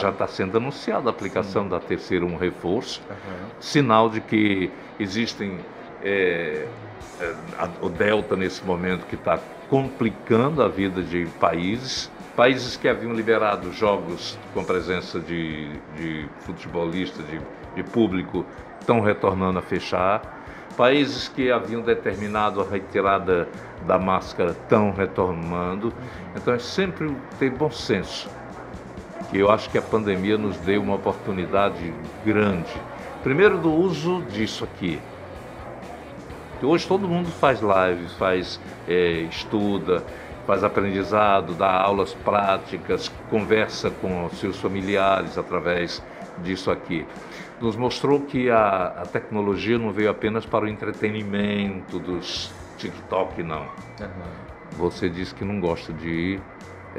[0.00, 3.06] já está sendo sendo anunciada a aplicação da terceira, um reforço,
[3.60, 5.64] sinal de que existem
[6.00, 6.68] é,
[7.20, 9.38] é, a- o Delta nesse momento que está
[9.68, 17.24] complicando a vida de países, países que haviam liberado jogos com presença de, de futebolistas,
[17.24, 17.40] de,
[17.72, 18.46] de público,
[18.80, 20.37] estão retornando a fechar.
[20.78, 23.48] Países que haviam determinado a retirada
[23.84, 25.92] da máscara estão retornando.
[26.36, 28.30] Então é sempre ter bom senso
[29.28, 31.92] que eu acho que a pandemia nos deu uma oportunidade
[32.24, 32.72] grande.
[33.24, 35.00] Primeiro do uso disso aqui.
[36.62, 40.04] Hoje todo mundo faz lives, faz é, estuda,
[40.46, 46.00] faz aprendizado, dá aulas práticas, conversa com seus familiares através
[46.44, 47.04] disso aqui.
[47.60, 53.66] Nos mostrou que a, a tecnologia não veio apenas para o entretenimento dos TikTok, não.
[54.72, 56.38] Você disse que não gosta de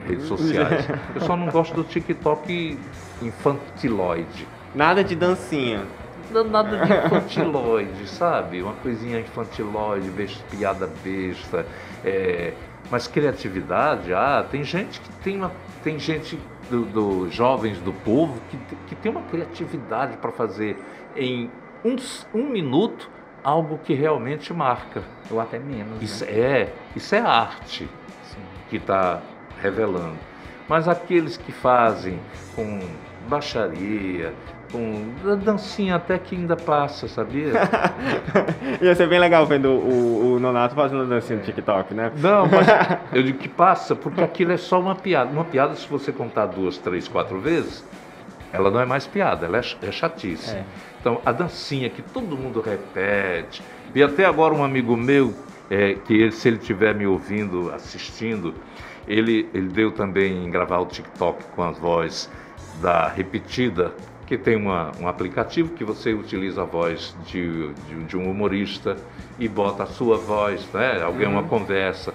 [0.05, 0.86] redes sociais.
[1.16, 2.78] Eu só não gosto do TikTok
[3.22, 4.47] infantiloide.
[4.76, 5.84] Nada de dancinha.
[6.51, 8.62] Nada de infantiloide, sabe?
[8.62, 11.66] Uma coisinha infantiloide, besta, piada besta.
[12.05, 12.53] é,
[12.91, 15.51] mas criatividade, ah, tem gente que tem uma.
[15.84, 16.39] Tem gente
[16.70, 18.57] do, do- jovens do povo que,
[18.88, 20.78] que tem uma criatividade para fazer
[21.15, 21.49] em
[21.84, 21.95] um,
[22.34, 23.09] um minuto
[23.43, 25.03] algo que realmente marca.
[25.32, 26.01] Ou até menos.
[26.01, 26.32] Isso né?
[26.32, 27.89] é, isso é arte
[28.24, 28.38] Sim.
[28.70, 29.22] que está
[29.61, 30.17] revelando.
[30.67, 32.20] Mas aqueles que fazem
[32.55, 32.80] com
[33.28, 34.34] baixaria,
[34.72, 37.53] com a dancinha até que ainda passa, sabia?
[38.82, 42.11] Ia ser bem legal vendo o, o Nonato fazendo dancinha no TikTok, né?
[42.17, 42.67] Não, mas
[43.11, 45.32] eu digo que passa porque aquilo é só uma piada.
[45.32, 47.84] Uma piada, se você contar duas, três, quatro vezes,
[48.53, 50.55] ela não é mais piada, ela é é chatice.
[50.55, 50.63] É.
[50.99, 53.61] Então, a dancinha que todo mundo repete.
[53.93, 55.34] E até agora um amigo meu,
[55.70, 58.53] é, que ele- se ele estiver me ouvindo, assistindo,
[59.07, 62.30] ele, ele deu também em gravar o TikTok com a voz
[62.82, 63.93] da repetida,
[64.30, 68.95] que tem uma, um aplicativo que você utiliza a voz de, de, de um humorista
[69.39, 71.01] e bota a sua voz, né?
[71.01, 72.13] Alguém, uma conversa.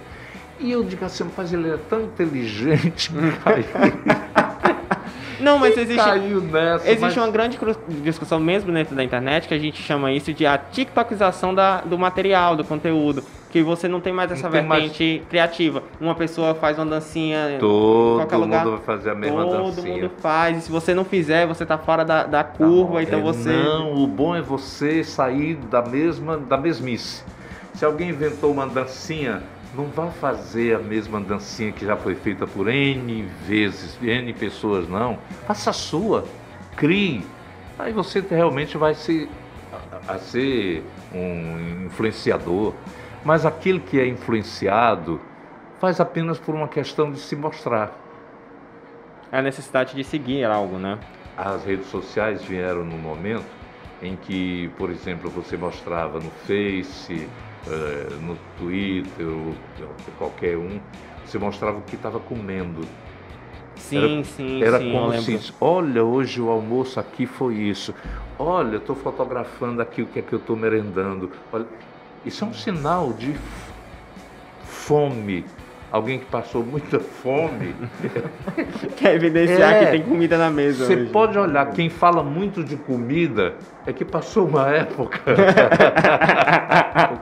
[0.61, 3.65] E eu digo assim, mas ele é tão inteligente que caiu,
[5.41, 6.87] Não, mas existe, caiu nessa.
[6.87, 7.59] existe mas- uma grande
[8.05, 11.99] discussão mesmo dentro da internet que a gente chama isso de a tiktokização da, do
[11.99, 13.25] material, do conteúdo.
[13.55, 15.85] Que você não tem mais essa Não tem mais- vertente criativa.
[16.01, 18.67] Uma pessoa faz uma dancinha em Todo qualquer mundo lugar.
[18.67, 19.95] vai fazer a mesma Todo dancinha.
[19.95, 20.59] mundo faz.
[20.59, 23.53] E se você não fizer, você tá fora da, da curva, então É, você.
[23.53, 27.23] Não, o bom é você sair da mesma, da mesmice.
[27.75, 29.41] Se alguém inventou uma dancinha,
[29.73, 34.89] não vá fazer a mesma dancinha que já foi feita por N vezes, N pessoas,
[34.89, 35.17] não.
[35.47, 36.25] Faça a sua,
[36.75, 37.25] crie.
[37.79, 39.29] Aí você realmente vai ser,
[40.09, 40.83] a, a ser
[41.15, 42.73] um influenciador.
[43.25, 45.21] Mas aquele que é influenciado
[45.81, 47.93] faz apenas por uma questão de se mostrar.
[49.33, 50.99] É a necessidade de seguir algo, né?
[51.37, 53.47] As redes sociais vieram no momento
[54.03, 57.29] em que, por exemplo, você mostrava no Face,
[57.67, 59.27] eh, no Twitter,
[60.19, 60.79] qualquer um,
[61.25, 62.87] você mostrava o que estava comendo.
[63.77, 64.95] Sim, sim, Era sim.
[64.95, 67.95] eu como se, olha, hoje o almoço aqui foi isso.
[68.39, 71.31] Olha, estou fotografando aqui o que é que eu estou merendando.
[71.53, 71.67] Olha,
[72.25, 73.35] isso é um sinal de
[74.65, 75.45] fome
[75.95, 77.73] alguém que passou muita fome.
[78.99, 79.85] Quer evidenciar É.
[79.85, 81.11] que tem comida na mesa Você hoje.
[81.13, 83.55] pode olhar, quem fala muito de comida
[83.87, 85.21] é que passou uma época.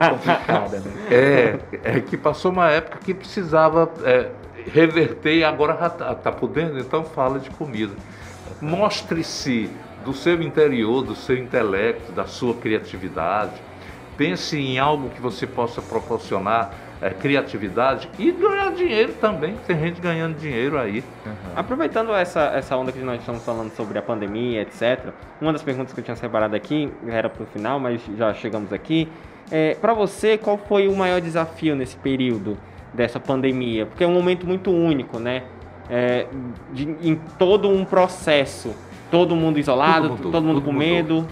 [0.09, 0.91] complicada, né?
[1.11, 4.31] É, é que passou uma época que precisava é,
[4.65, 7.93] reverter e agora está tá podendo, então fala de comida.
[8.59, 9.69] Mostre-se
[10.03, 13.53] do seu interior, do seu intelecto, da sua criatividade.
[14.17, 19.55] Pense em algo que você possa proporcionar é, criatividade e ganhar dinheiro também.
[19.65, 21.03] Tem gente ganhando dinheiro aí.
[21.55, 25.09] Aproveitando essa, essa onda que nós estamos falando sobre a pandemia, etc.,
[25.41, 28.71] uma das perguntas que eu tinha separado aqui era para o final, mas já chegamos
[28.71, 29.07] aqui.
[29.51, 32.57] É, para você, qual foi o maior desafio nesse período
[32.93, 33.85] dessa pandemia?
[33.85, 35.43] Porque é um momento muito único, né?
[35.89, 36.27] É,
[36.71, 38.73] de- em todo um processo.
[39.11, 40.87] Todo mundo isolado, Tudo mudou, todo mundo tudo com mudou.
[40.87, 41.27] medo.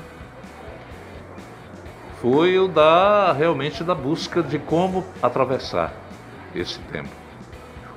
[2.21, 5.91] Foi o da realmente da busca de como atravessar
[6.53, 7.09] esse tempo.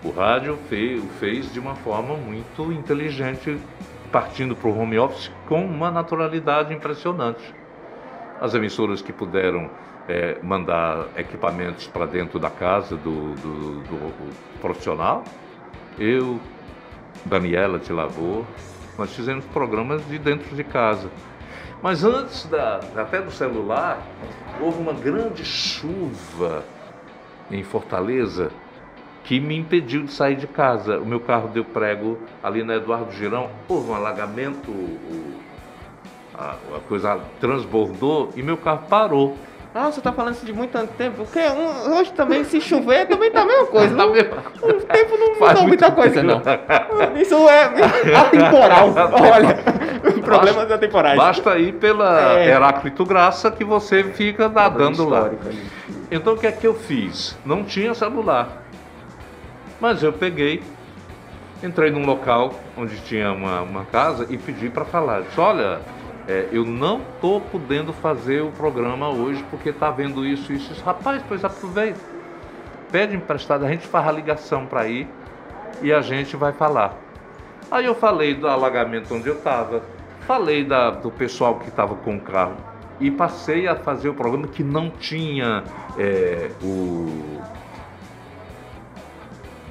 [0.02, 3.58] O rádio fez, fez de uma forma muito inteligente,
[4.10, 7.54] partindo para o home office com uma naturalidade impressionante.
[8.40, 9.68] As emissoras que puderam
[10.08, 15.24] eh, mandar equipamentos para dentro da casa do, do- do profissional,
[15.98, 16.40] eu,
[17.26, 18.46] Daniela te lavou,
[18.98, 21.10] nós fizemos programas de dentro de casa.
[21.84, 23.98] Mas antes da, até do celular,
[24.58, 26.64] houve uma grande chuva
[27.50, 28.50] em Fortaleza
[29.22, 30.98] que me impediu de sair de casa.
[30.98, 34.72] O meu carro deu prego ali na Eduardo Girão, houve um alagamento,
[36.32, 39.36] a, a coisa transbordou e meu carro parou.
[39.74, 41.16] Ah, você tá falando isso de muito tempo?
[41.18, 41.40] Porque
[41.90, 43.92] hoje também, se chover, também tá a mesma coisa.
[43.94, 46.26] Não, o tempo não Faz muda muita coisa, tempo.
[46.26, 47.20] não.
[47.20, 47.64] Isso é
[48.16, 48.94] atemporal.
[49.12, 49.83] Olha,
[50.22, 51.16] problemas atemporais.
[51.16, 52.48] Basta ir pela É.
[52.50, 55.30] Heráclito Graça que você fica nadando lá.
[56.10, 57.36] Então o que é que eu fiz?
[57.44, 58.62] Não tinha celular.
[59.80, 60.62] Mas eu peguei,
[61.62, 65.22] entrei num local onde tinha uma, uma casa e pedi para falar.
[65.22, 65.80] Disse, olha,
[66.28, 70.84] é, eu não estou podendo fazer o programa hoje porque está vendo isso, isso, isso.
[70.84, 72.00] Rapaz, pois aproveita.
[72.90, 75.08] Pede emprestado, a gente faz a ligação para ir
[75.82, 76.96] e a gente vai falar.
[77.70, 79.82] Aí eu falei do alagamento onde eu estava,
[80.26, 82.56] falei da- do pessoal que estava com o carro
[83.00, 85.64] e passei a fazer o programa que não tinha
[85.98, 87.40] é, o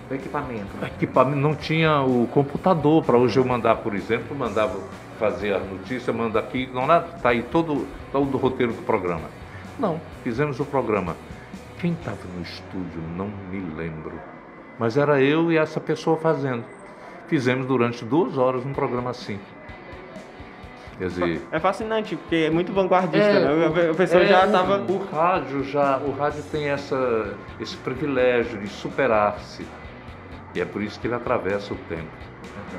[0.09, 0.77] O equipamento.
[0.79, 0.87] né?
[0.95, 4.77] equipamento, não tinha o computador para hoje eu mandar, por exemplo, mandava
[5.17, 9.27] fazer a notícia, manda aqui, não está aí todo, todo o roteiro do programa.
[9.79, 11.15] Não, fizemos o programa.
[11.79, 14.13] Quem estava no estúdio não me lembro,
[14.77, 16.63] mas era eu e essa pessoa fazendo.
[17.27, 19.39] Fizemos durante duas horas um programa assim.
[21.03, 23.89] Quer dizer, É fascinante, porque é muito vanguardista, É, né?
[23.91, 24.77] A pessoa é, já o- tava.
[24.89, 29.65] O rádio já, o rádio tem essa, esse privilégio de superar-se.
[30.55, 32.07] E é por isso que ele atravessa o tempo.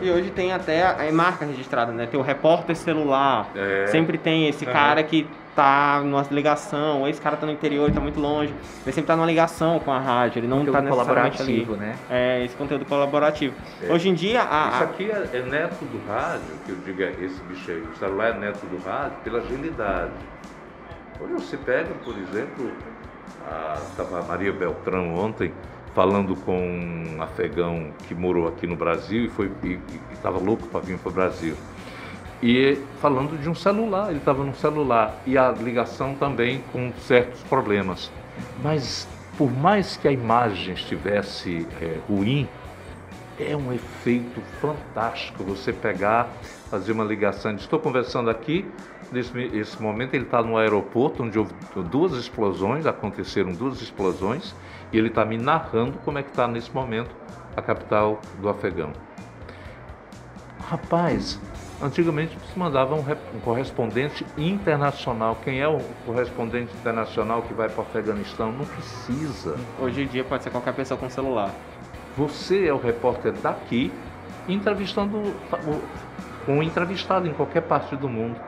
[0.01, 2.07] E hoje tem até a, a marca registrada, né?
[2.07, 3.51] Tem o repórter celular.
[3.55, 3.89] É.
[3.89, 8.01] Sempre tem esse cara que tá numa ligação, ou esse cara tá no interior, tá
[8.01, 8.55] muito longe.
[8.85, 11.65] Ele sempre tá numa ligação com a rádio, ele não Conteúdo tá necessariamente ali.
[11.65, 11.97] colaborativo, né?
[12.11, 13.55] É, esse conteúdo colaborativo.
[13.83, 13.93] É.
[13.93, 17.11] Hoje em dia, a, Isso aqui é, é neto do rádio, que eu digo, é
[17.25, 20.13] esse bicho aí, o celular é neto do rádio pela agilidade.
[21.21, 22.73] Hoje você pega, por exemplo,
[23.89, 25.53] estava a Maria Beltrão ontem
[25.95, 29.79] falando com um afegão que morou aqui no Brasil e foi e
[30.13, 31.55] estava louco para vir para o Brasil.
[32.43, 37.43] E falando de um celular, ele estava num celular e a ligação também com certos
[37.43, 38.11] problemas.
[38.63, 42.49] Mas por mais que a imagem estivesse é, ruim,
[43.39, 46.29] é um efeito fantástico você pegar,
[46.71, 47.55] fazer uma ligação.
[47.55, 48.65] Estou conversando aqui,
[49.11, 51.53] nesse esse momento ele está no aeroporto, onde houve
[51.91, 54.55] duas explosões, aconteceram duas explosões,
[54.93, 57.11] e ele está me narrando como é que está nesse momento
[57.57, 58.93] a capital do Afegão.
[60.69, 61.41] Rapaz,
[61.83, 65.37] antigamente se mandava um, um correspondente internacional.
[65.43, 68.53] Quem é o correspondente internacional que vai para o Afeganistão?
[68.53, 69.57] Não precisa.
[69.81, 71.51] hoje em dia pode ser qualquer pessoa com celular.
[72.17, 73.93] Você é o repórter daqui,
[74.49, 75.35] entrevistando
[76.47, 78.39] um entrevistado em qualquer parte do mundo.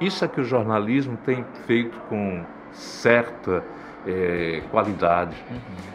[0.00, 3.62] Isso é que o jornalismo tem feito com certa
[4.06, 5.36] eh, qualidade.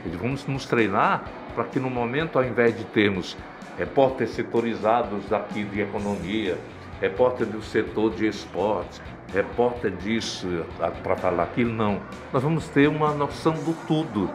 [0.05, 1.23] E Vamos nos treinar
[1.55, 3.36] para que no momento, ao invés de termos
[3.78, 6.57] repórteres setorizados daqui de economia,
[6.99, 9.01] repórter do setor de esportes,
[9.34, 10.65] repórter disso
[11.03, 11.99] para falar aquilo, não.
[12.34, 14.30] Nós vamos ter uma noção do tudo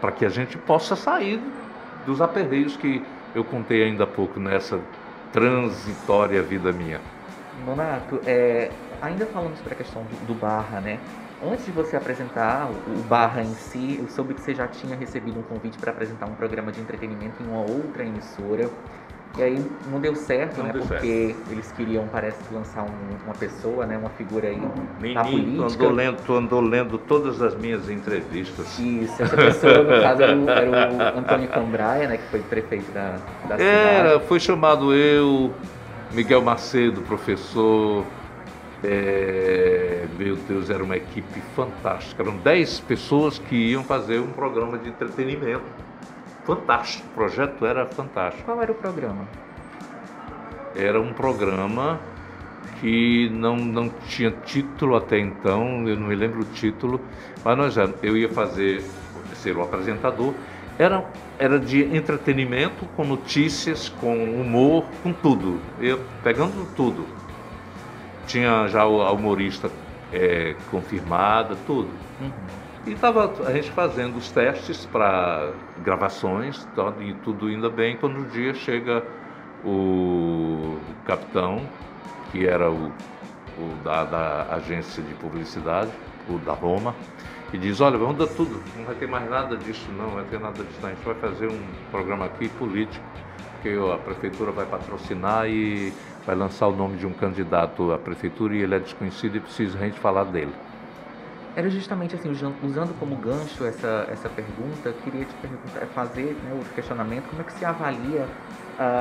[0.00, 1.40] para que a gente possa sair
[2.06, 3.02] dos aperreios que
[3.34, 4.80] eu contei ainda há pouco nessa
[5.32, 7.00] transitória vida minha.
[7.66, 10.98] Nonato, é, ainda falando sobre a questão do, do Barra, né?
[11.42, 15.38] Antes de você apresentar o Barra em si, eu soube que você já tinha recebido
[15.38, 18.68] um convite para apresentar um programa de entretenimento em uma outra emissora.
[19.36, 19.60] E aí
[19.90, 20.72] não deu certo, Não né?
[20.72, 23.98] deu porque eles queriam, parece que, lançar um- uma pessoa, né?
[23.98, 25.64] Uma figura aí na Menino, política.
[25.84, 28.78] andou lendo, tu andou lendo todas as minhas entrevistas.
[28.78, 32.16] Isso, essa pessoa, no caso, era o, era o Antônio Cambraia, né?
[32.16, 33.16] Que foi prefeito da,
[33.48, 34.26] da Era, cidade.
[34.28, 35.52] foi chamado eu,
[36.12, 38.04] Miguel Macedo, professor.
[38.86, 42.22] É, meu Deus, era uma equipe fantástica.
[42.22, 45.64] Eram 10 pessoas que iam fazer um programa de entretenimento.
[46.44, 48.44] Fantástico, o projeto era fantástico.
[48.44, 49.26] Qual era o programa?
[50.76, 51.98] Era um programa
[52.80, 57.00] que não, não tinha título até então, eu não me lembro o título,
[57.42, 58.82] mas nós, eu ia fazer,
[59.32, 60.34] ser o apresentador.
[60.78, 61.08] Era,
[61.38, 65.60] era de entretenimento, com notícias, com humor, com tudo.
[65.80, 67.06] Eu pegando tudo.
[68.24, 69.70] Tinha já o- a humorista
[70.10, 72.06] eh, confirmada, tudo.
[72.86, 78.20] E estava a gente fazendo os testes para gravações, tá, e tudo indo bem, quando
[78.20, 79.06] um dia chega
[79.62, 81.78] o capitão,
[82.28, 83.02] que era o,
[83.54, 87.06] o da, da agência de publicidade, o da Roma,
[87.52, 90.24] e diz, olha, vamos dar tudo, não vai ter mais nada disso não, não vai
[90.26, 93.06] ter nada disso não, a gente vai fazer um programa aqui político,
[93.60, 98.54] que a prefeitura vai patrocinar e vai lançar o nome de um candidato à prefeitura
[98.56, 100.54] e ele é desconhecido e precisa a gente falar dele.
[101.56, 106.34] Era justamente assim, usan- usando como gancho essa, essa pergunta, eu queria te perguntar, fazer
[106.42, 108.26] né, o questionamento, como é que se avalia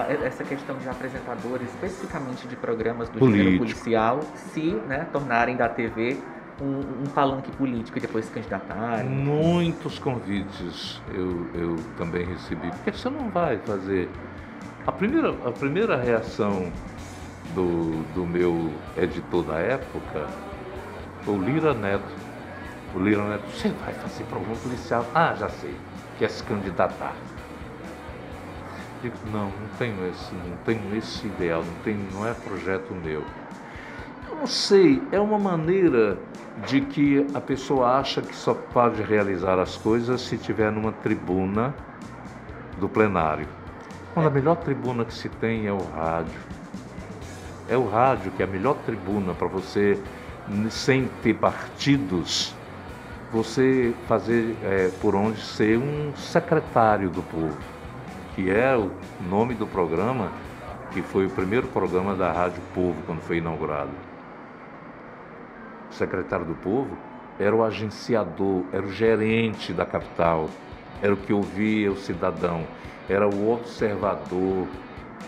[0.09, 3.57] e- essa questão de apresentadores, especificamente de programas do gênero Político.
[3.57, 6.17] policial, se né, tornarem da TV
[6.61, 9.09] um, um palanque político e depois se candidatarem?
[9.09, 12.69] Muitos convites eu, eu também recebi.
[12.71, 14.09] Por que você não vai fazer?
[14.85, 16.71] A primeira, a primeira reação
[17.53, 20.27] do, do meu editor da época
[21.25, 22.03] o Lira Neto.
[22.93, 25.05] O Lira Neto, você vai fazer programa policial?
[25.15, 25.73] Ah, já sei.
[26.19, 27.15] Quer se candidatar.
[29.01, 33.23] Digo, não, não tenho esse, não tenho esse ideal, não, tem, não é projeto meu.
[34.29, 36.17] Eu não sei, é uma maneira
[36.67, 41.73] de que a pessoa acha que só pode realizar as coisas se estiver numa tribuna
[42.79, 43.47] do plenário.
[44.13, 46.39] Quando a melhor tribuna que se tem é o rádio.
[47.73, 49.99] É o rádio que é a melhor tribuna para você,
[50.69, 52.53] sem ter partidos,
[53.31, 57.57] você fazer é, por onde ser um secretário do povo,
[58.35, 58.91] que é o
[59.27, 60.31] nome do programa,
[60.91, 63.89] que foi o primeiro programa da Rádio Povo quando foi inaugurado.
[65.89, 66.95] O secretário do povo
[67.39, 70.47] era o agenciador, era o gerente da capital,
[71.01, 72.67] era o que ouvia o cidadão,
[73.09, 74.67] era o observador.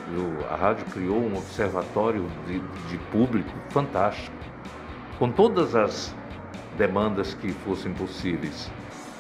[0.08, 4.36] O- A rádio criou um observatório de, de público fantástico,
[5.18, 6.16] com todas as
[6.78, 8.72] demandas que fossem possíveis.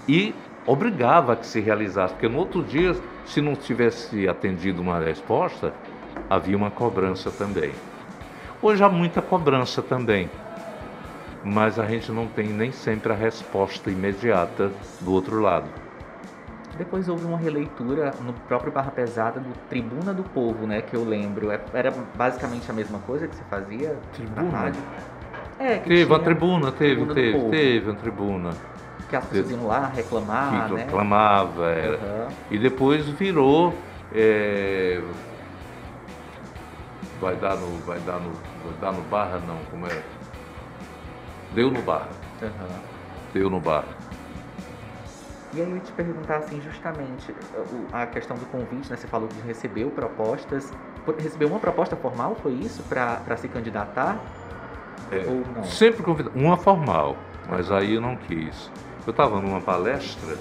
[0.07, 2.95] E obrigava a que se realizasse, porque no outro dia,
[3.25, 5.73] se não tivesse atendido uma resposta,
[6.29, 7.71] havia uma cobrança também.
[8.61, 10.29] Hoje há muita cobrança também,
[11.43, 15.84] mas a gente não tem nem sempre a resposta imediata do outro lado.
[16.77, 20.81] Depois houve uma releitura no próprio Barra Pesada do Tribuna do Povo, né?
[20.81, 21.49] Que eu lembro.
[21.51, 24.43] É- Era basicamente a mesma coisa que você fazia Tribuna?
[24.43, 24.81] na rádio?
[25.57, 28.49] É, que Teve tinha uma tribuna, teve, Tribuna do teve, Povo, teve uma tribuna
[29.07, 30.83] Que as pessoas iam lá reclamar, que né?
[30.83, 31.95] reclamava, era.
[31.95, 32.27] Aham.
[32.51, 33.73] E depois virou.
[34.13, 35.01] é,
[37.21, 37.67] Vai dar no.
[37.85, 38.31] Vai dar no.
[38.31, 40.01] Vai dar no barra não, como é?
[41.53, 42.09] Deu no barra.
[42.43, 42.79] Aham.
[43.33, 43.85] Deu no barra.
[45.55, 47.33] E aí eu ia te perguntar assim, justamente,
[47.93, 48.97] a questão do convite, né?
[48.97, 50.69] Você falou que recebeu propostas.
[51.17, 52.83] Recebeu uma proposta formal, foi isso?
[52.83, 54.19] Para se candidatar?
[55.09, 55.63] É, Ou não?
[55.63, 56.37] Sempre convidado.
[56.37, 57.15] Uma formal,
[57.47, 58.69] mas aí eu não quis.
[59.07, 60.35] Eu estava numa palestra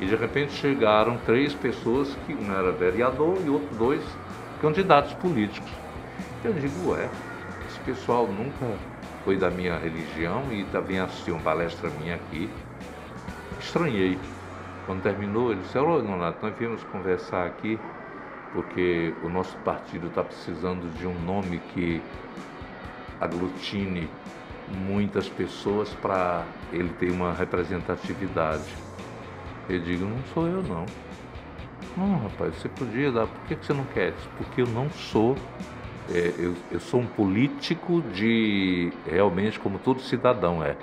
[0.00, 4.02] e de repente chegaram três pessoas que um era vereador e outro dois
[4.62, 5.70] candidatos políticos.
[6.42, 7.10] Eu digo, ué,
[7.68, 8.78] esse pessoal nunca
[9.24, 12.48] foi da minha religião e também assistiu uma palestra minha aqui.
[13.60, 14.16] Estranhei.
[14.88, 17.78] Quando terminou, ele disse, ô Donato, nós viemos conversar aqui
[18.54, 22.00] porque o nosso partido está precisando de um nome que
[23.20, 24.08] aglutine
[24.86, 28.64] muitas pessoas para ele ter uma representatividade.
[29.68, 30.86] Eu digo, não sou eu não.
[31.94, 34.14] Não, rapaz, você podia dar, por que que você não quer?
[34.38, 35.36] Porque eu não sou,
[36.10, 40.78] é, eu, eu sou um político de, realmente como todo cidadão é,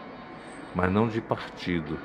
[0.75, 1.97] mas não de partido.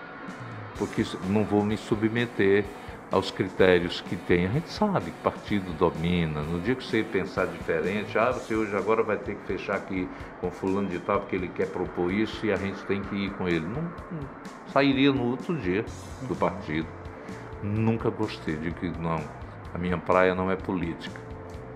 [0.81, 2.65] Porque não vou me submeter
[3.11, 4.47] aos critérios que tem.
[4.47, 6.40] A gente sabe que partido domina.
[6.40, 10.09] No dia que você pensar diferente, ah, você hoje agora vai ter que fechar aqui
[10.40, 13.31] com fulano de tal porque ele quer propor isso e a gente tem que ir
[13.35, 13.61] com ele.
[13.61, 14.20] Não, não
[14.73, 15.85] sairia no outro dia
[16.23, 16.89] do partido.
[17.62, 19.20] Nunca gostei de que não,
[19.74, 21.30] a minha praia não é política.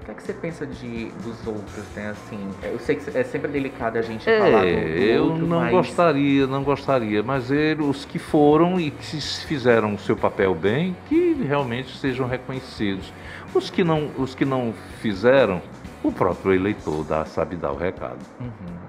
[0.04, 2.10] O que, é que você pensa de, dos outros, né?
[2.10, 5.46] Assim, eu sei que é sempre delicado a gente é, falar do, do eu outro,
[5.46, 5.70] não mas...
[5.70, 9.02] gostaria, não gostaria, mas eles, os que foram e que
[9.46, 13.10] fizeram o seu papel bem, que realmente sejam reconhecidos.
[13.54, 15.62] Os que não, os que não fizeram,
[16.02, 18.18] o próprio eleitor dá, sabe dar o recado.
[18.38, 18.83] Uhum.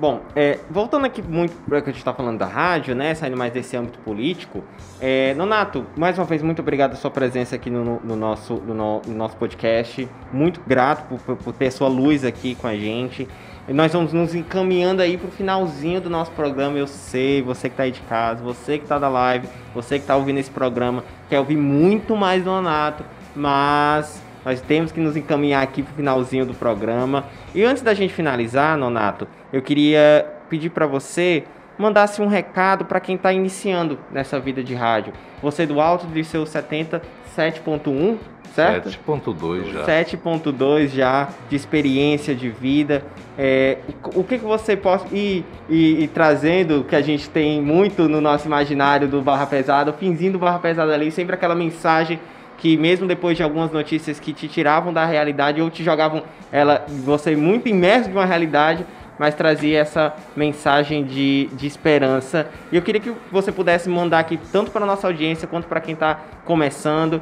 [0.00, 3.16] Bom, é, voltando aqui muito para o que a gente está falando da rádio, né,
[3.16, 4.62] saindo mais desse âmbito político,
[5.00, 8.74] é, Nonato, mais uma vez, muito obrigado pela sua presença aqui no, no nosso, no,
[8.74, 10.08] no, nosso podcast.
[10.32, 13.26] Muito grato por, por, ter sua luz aqui com a gente.
[13.68, 16.78] E nós vamos nos encaminhando aí para o finalzinho do nosso programa.
[16.78, 20.04] Eu sei, você que está aí de casa, você que está da live, você que
[20.04, 23.04] está ouvindo esse programa, quer ouvir muito mais Nonato,
[23.34, 27.26] mas nós temos que nos encaminhar aqui para o finalzinho do programa.
[27.54, 31.44] E antes da gente finalizar, Nonato, eu queria pedir para você
[31.76, 35.12] mandasse um recado para quem está iniciando nessa vida de rádio.
[35.42, 37.02] Você do alto de seus 70,
[37.36, 38.16] 7.1,
[38.54, 38.88] certo?
[38.88, 39.84] 7.2 já.
[39.84, 43.04] 7.2 já de experiência de vida.
[43.36, 43.76] É,
[44.14, 48.18] o que, que você pode ir, ir, ir, trazendo, que a gente tem muito no
[48.18, 52.18] nosso imaginário do Barra Pesada, o finzinho do Barra Pesada ali, sempre aquela mensagem
[52.58, 56.22] que mesmo depois de algumas notícias que te tiravam da realidade ou te jogavam
[56.52, 58.84] ela você muito imerso de uma realidade,
[59.18, 62.48] mas trazia essa mensagem de, de esperança.
[62.70, 65.94] E eu queria que você pudesse mandar aqui tanto para nossa audiência quanto para quem
[65.94, 67.20] está começando,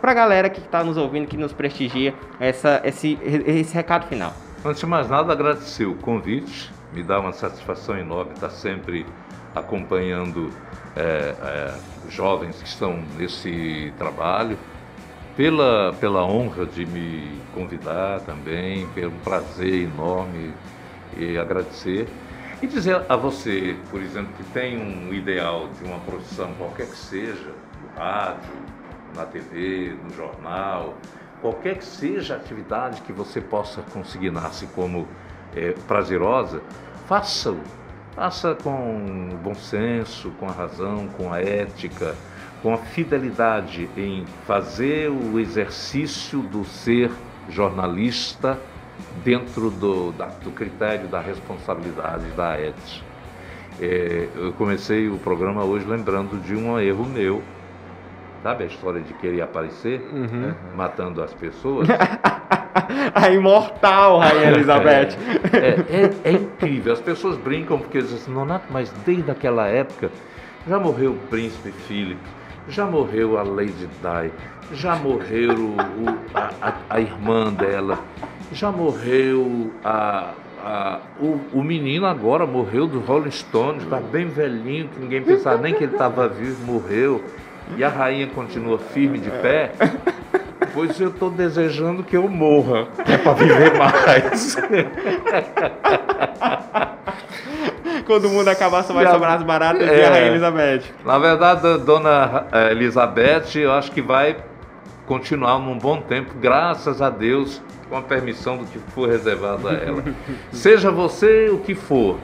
[0.00, 4.32] para a galera que está nos ouvindo, que nos prestigia, essa, esse, esse recado final.
[4.64, 9.06] Antes de mais nada, agradecer o convite, me dá uma satisfação enorme estar sempre
[9.54, 10.50] acompanhando
[10.96, 11.74] é, é,
[12.08, 14.58] jovens que estão nesse trabalho,
[15.36, 20.52] pela, pela honra de me convidar também, pelo prazer enorme
[21.16, 22.08] e agradecer.
[22.62, 26.96] E dizer a você, por exemplo, que tem um ideal de uma profissão qualquer que
[26.96, 28.52] seja, no rádio,
[29.16, 30.94] na TV, no jornal,
[31.40, 35.08] qualquer que seja a atividade que você possa consignar-se como
[35.56, 36.60] é, prazerosa,
[37.08, 37.58] faça-o
[38.14, 42.14] Faça com bom senso, com a razão, com a ética,
[42.62, 47.10] com a fidelidade em fazer o exercício do ser
[47.48, 48.58] jornalista
[49.24, 53.10] dentro do, da, do critério da responsabilidade da ética.
[53.80, 57.42] É, eu comecei o programa hoje lembrando de um erro meu.
[58.42, 60.54] Sabe a história de querer aparecer, uhum.
[60.74, 61.88] matando as pessoas?
[63.14, 65.16] a imortal Rainha Elizabeth.
[65.52, 66.92] É, é, é, incrível.
[66.92, 70.10] As pessoas brincam porque dizem assim, Nonato, mas desde aquela época
[70.66, 72.20] já morreu o príncipe Philip,
[72.68, 74.30] já morreu a Lady Di,
[74.74, 75.76] já morreu o,
[76.34, 77.98] a, a, a, irmã dela,
[78.52, 80.32] já morreu a,
[80.62, 85.60] a, o, o, menino agora morreu do Rolling Stones, está bem velhinho, que ninguém pensava
[85.60, 87.24] nem que ele estava vivo, morreu.
[87.76, 89.72] E a rainha continua firme de pé.
[90.72, 94.56] Pois eu estou desejando que eu morra, é para viver mais.
[98.06, 100.82] Quando o mundo acabar, só vai Já, sobrar as baratas é, e a Rainha Elizabeth.
[101.04, 104.36] Na verdade, a dona eh, Elizabeth, eu acho que vai
[105.06, 109.72] continuar num bom tempo, graças a Deus, com a permissão do que for reservado a
[109.72, 110.04] ela.
[110.52, 112.18] Seja você o que for,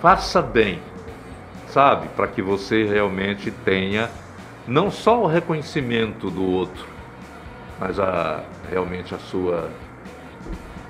[0.00, 0.80] faça bem,
[1.68, 2.08] sabe?
[2.16, 4.10] Para que você realmente tenha
[4.66, 6.93] não só o reconhecimento do outro,
[7.86, 9.68] mas a, realmente a sua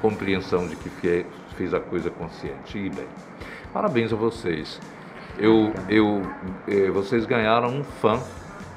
[0.01, 1.27] compreensão de que
[1.57, 2.79] fez a coisa consciente.
[2.79, 3.07] E bem,
[3.73, 4.81] parabéns a vocês.
[5.37, 6.23] Eu, eu,
[6.69, 8.21] eh, vocês ganharam um fã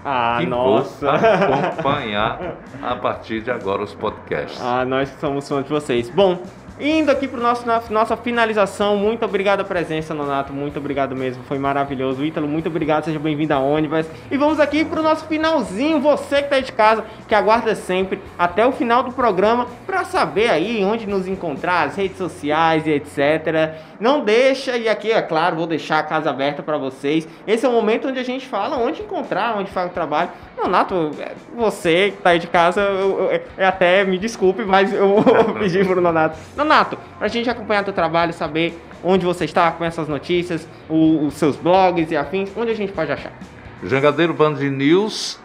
[0.03, 1.11] ah, que nossa.
[1.11, 4.59] acompanhar a partir de agora os podcasts.
[4.63, 6.09] Ah, nós somos fãs de vocês.
[6.09, 6.41] Bom,
[6.79, 11.57] Indo aqui para nosso nossa finalização, muito obrigado a presença, Nonato, muito obrigado mesmo, foi
[11.57, 12.23] maravilhoso.
[12.23, 14.05] Ítalo, muito obrigado, seja bem-vindo a Ônibus.
[14.29, 18.21] E vamos aqui para o nosso finalzinho, você que está de casa, que aguarda sempre
[18.37, 22.91] até o final do programa para saber aí onde nos encontrar, as redes sociais e
[22.91, 23.75] etc.
[23.99, 27.27] Não deixa, e aqui, é claro, vou deixar a casa aberta para vocês.
[27.47, 30.29] Esse é o momento onde a gente fala onde encontrar, onde faz o trabalho.
[30.57, 34.93] Nonato, é, você que está aí de casa, eu, eu, eu, até me desculpe, mas
[34.93, 36.37] eu vou pedir para o Nonato.
[36.55, 41.25] Nonato, para a gente acompanhar teu trabalho, saber onde você está com essas notícias, o,
[41.25, 43.31] os seus blogs e afins, onde a gente pode achar?
[43.83, 45.39] Jangadeiro Band News,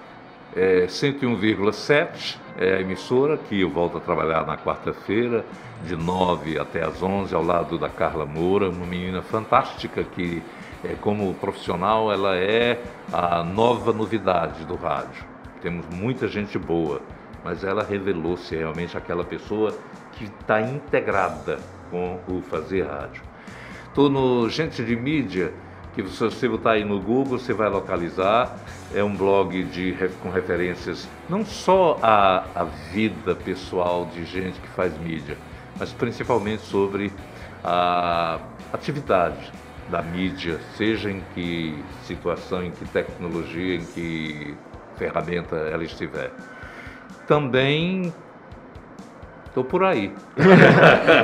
[0.54, 5.44] é, 101,7 é a emissora que eu volto a trabalhar na quarta-feira,
[5.86, 10.42] de 9 até as 11, ao lado da Carla Moura, uma menina fantástica que,
[10.84, 12.80] é, como profissional, ela é
[13.12, 15.24] a nova novidade do rádio.
[15.60, 17.00] temos muita gente boa,
[17.44, 19.76] mas ela revelou-se realmente aquela pessoa
[20.12, 21.59] que está integrada
[21.90, 23.22] com o fazer rádio.
[23.88, 25.52] Estou no Gente de Mídia,
[25.94, 28.56] que se você botar aí no Google, você vai localizar.
[28.94, 34.68] É um blog de, com referências não só à, à vida pessoal de gente que
[34.68, 35.36] faz mídia,
[35.82, 37.12] mas principalmente sobre
[37.64, 38.38] a
[38.72, 39.50] atividade
[39.88, 44.56] da mídia, seja em que situação, em que tecnologia, em que
[44.94, 46.30] ferramenta ela estiver.
[47.26, 48.14] Também
[49.54, 50.10] Tô por aí.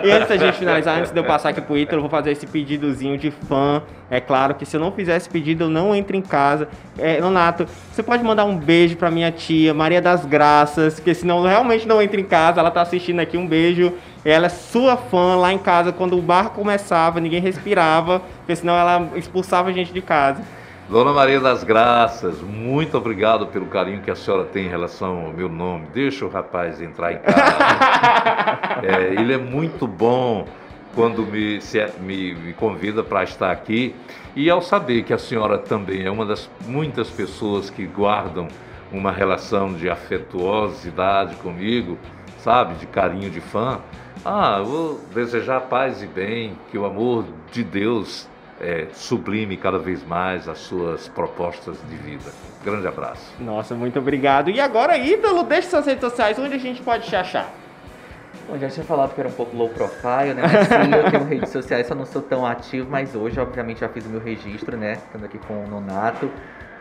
[0.04, 2.30] e antes da gente finalizar, antes de eu passar aqui pro Ítalo, eu vou fazer
[2.30, 3.82] esse pedidozinho de fã.
[4.10, 6.68] É claro que se eu não fizer esse pedido, eu não entro em casa.
[6.98, 11.42] É, Nonato, você pode mandar um beijo pra minha tia, Maria das Graças, porque senão
[11.42, 12.60] realmente não entro em casa.
[12.60, 13.94] Ela tá assistindo aqui, um beijo.
[14.22, 18.74] Ela é sua fã lá em casa, quando o bar começava, ninguém respirava, porque senão
[18.74, 20.42] ela expulsava a gente de casa.
[20.88, 25.32] Dona Maria das Graças, muito obrigado pelo carinho que a senhora tem em relação ao
[25.34, 25.86] meu nome.
[25.92, 28.80] Deixa o rapaz entrar em casa.
[28.82, 30.48] é, ele é muito bom
[30.94, 33.94] quando me, se, é, me, me convida para estar aqui.
[34.34, 38.48] E ao saber que a senhora também é uma das muitas pessoas que guardam
[38.90, 41.98] uma relação de afetuosidade comigo,
[42.38, 43.78] sabe, de carinho de fã,
[44.24, 48.26] ah, vou desejar paz e bem, que o amor de Deus
[48.60, 52.30] é, sublime cada vez mais as suas propostas de vida.
[52.64, 53.34] Grande abraço.
[53.40, 54.50] Nossa, muito obrigado.
[54.50, 57.48] E agora, Ítalo, deixe suas redes sociais, onde a gente pode te achar?
[58.48, 60.42] Bom, já tinha falado que era um pouco low profile, né?
[60.42, 63.88] Mas sim, eu tenho redes sociais, só não sou tão ativo, mas hoje, obviamente, já
[63.88, 64.92] fiz o meu registro, né?
[64.92, 66.30] Estando aqui com o Nonato.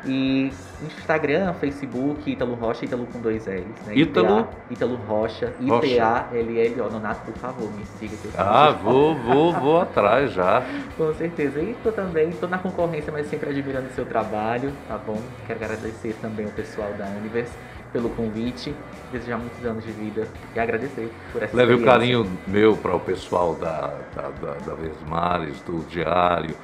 [0.06, 0.52] E
[0.82, 3.95] Instagram, Facebook, Ítalo Rocha, Ítalo com dois L's, né?
[3.95, 4.48] Ítalo?
[4.69, 8.15] Ítalo Rocha, I-T-A-L-L-O, Nonato, por favor, me siga.
[8.15, 10.64] Que ah, vou, vou, vou atrás já.
[10.95, 11.60] Com certeza.
[11.60, 15.19] E tô também, tô na concorrência, mas sempre admirando o seu trabalho, tá bom?
[15.48, 17.53] Quero agradecer também o pessoal da Universe
[17.91, 18.76] pelo convite,
[19.11, 22.99] desejar muitos anos de vida e agradecer por essa Leve o carinho meu para o
[22.99, 26.56] pessoal da, da, da, da Vesmares, do Diário,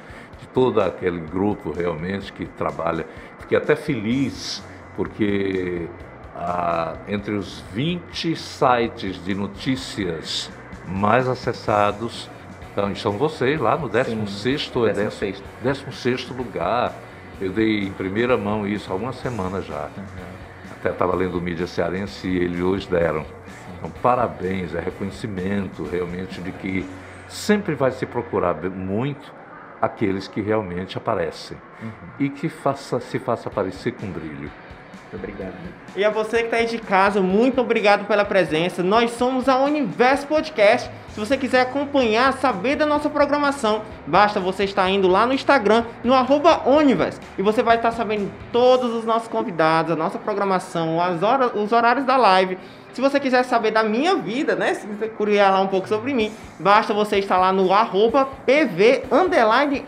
[0.54, 3.04] todo aquele grupo realmente que trabalha.
[3.40, 4.62] Fiquei até feliz
[4.96, 5.86] porque
[6.34, 10.50] ah, entre os 20 sites de notícias
[10.86, 12.30] mais acessados
[12.74, 16.92] então, estão vocês lá no 16 ou é 16 lugar.
[17.40, 19.88] Eu dei em primeira mão isso há uma semana já.
[19.96, 20.04] Uhum.
[20.72, 23.24] Até estava lendo o mídia cearense e eles hoje deram.
[23.78, 26.84] Então, parabéns, é reconhecimento realmente de que
[27.28, 29.32] sempre vai se procurar muito
[29.84, 31.90] aqueles que realmente aparecem uhum.
[32.18, 34.50] e que faça, se faça aparecer com brilho.
[35.14, 35.54] Muito obrigado.
[35.94, 38.82] E a você que está aí de casa, muito obrigado pela presença.
[38.82, 40.90] Nós somos a Universo Podcast.
[41.08, 45.84] Se você quiser acompanhar, saber da nossa programação, basta você estar indo lá no Instagram,
[46.02, 51.00] no arroba Universe, e você vai estar sabendo todos os nossos convidados, a nossa programação,
[51.00, 52.58] as horas, os horários da live.
[52.94, 54.72] Se você quiser saber da minha vida, né?
[54.72, 56.30] Se você curiar lá um pouco sobre mim,
[56.60, 59.02] basta você estar lá no arroba PV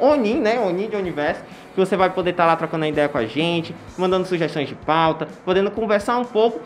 [0.01, 0.59] Onin, né?
[0.59, 1.41] Onin de Universo.
[1.73, 5.29] Que você vai poder estar lá trocando ideia com a gente, mandando sugestões de pauta,
[5.45, 6.59] podendo conversar um pouco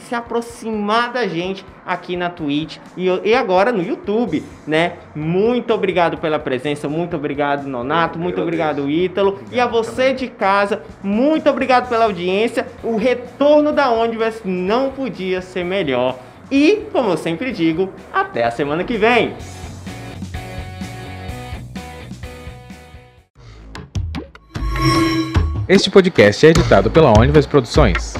[0.00, 4.94] se aproximar da gente aqui na Twitch e, e agora no YouTube, né?
[5.14, 10.82] Muito obrigado pela presença, muito obrigado Nonato, muito obrigado Ítalo e a você de casa,
[11.02, 12.66] muito obrigado pela audiência.
[12.82, 16.18] O retorno da Ondiverse não podia ser melhor.
[16.50, 19.34] E, como eu sempre digo, até a semana que vem.
[25.68, 28.14] Este podcast é editado pela Onivers Produções.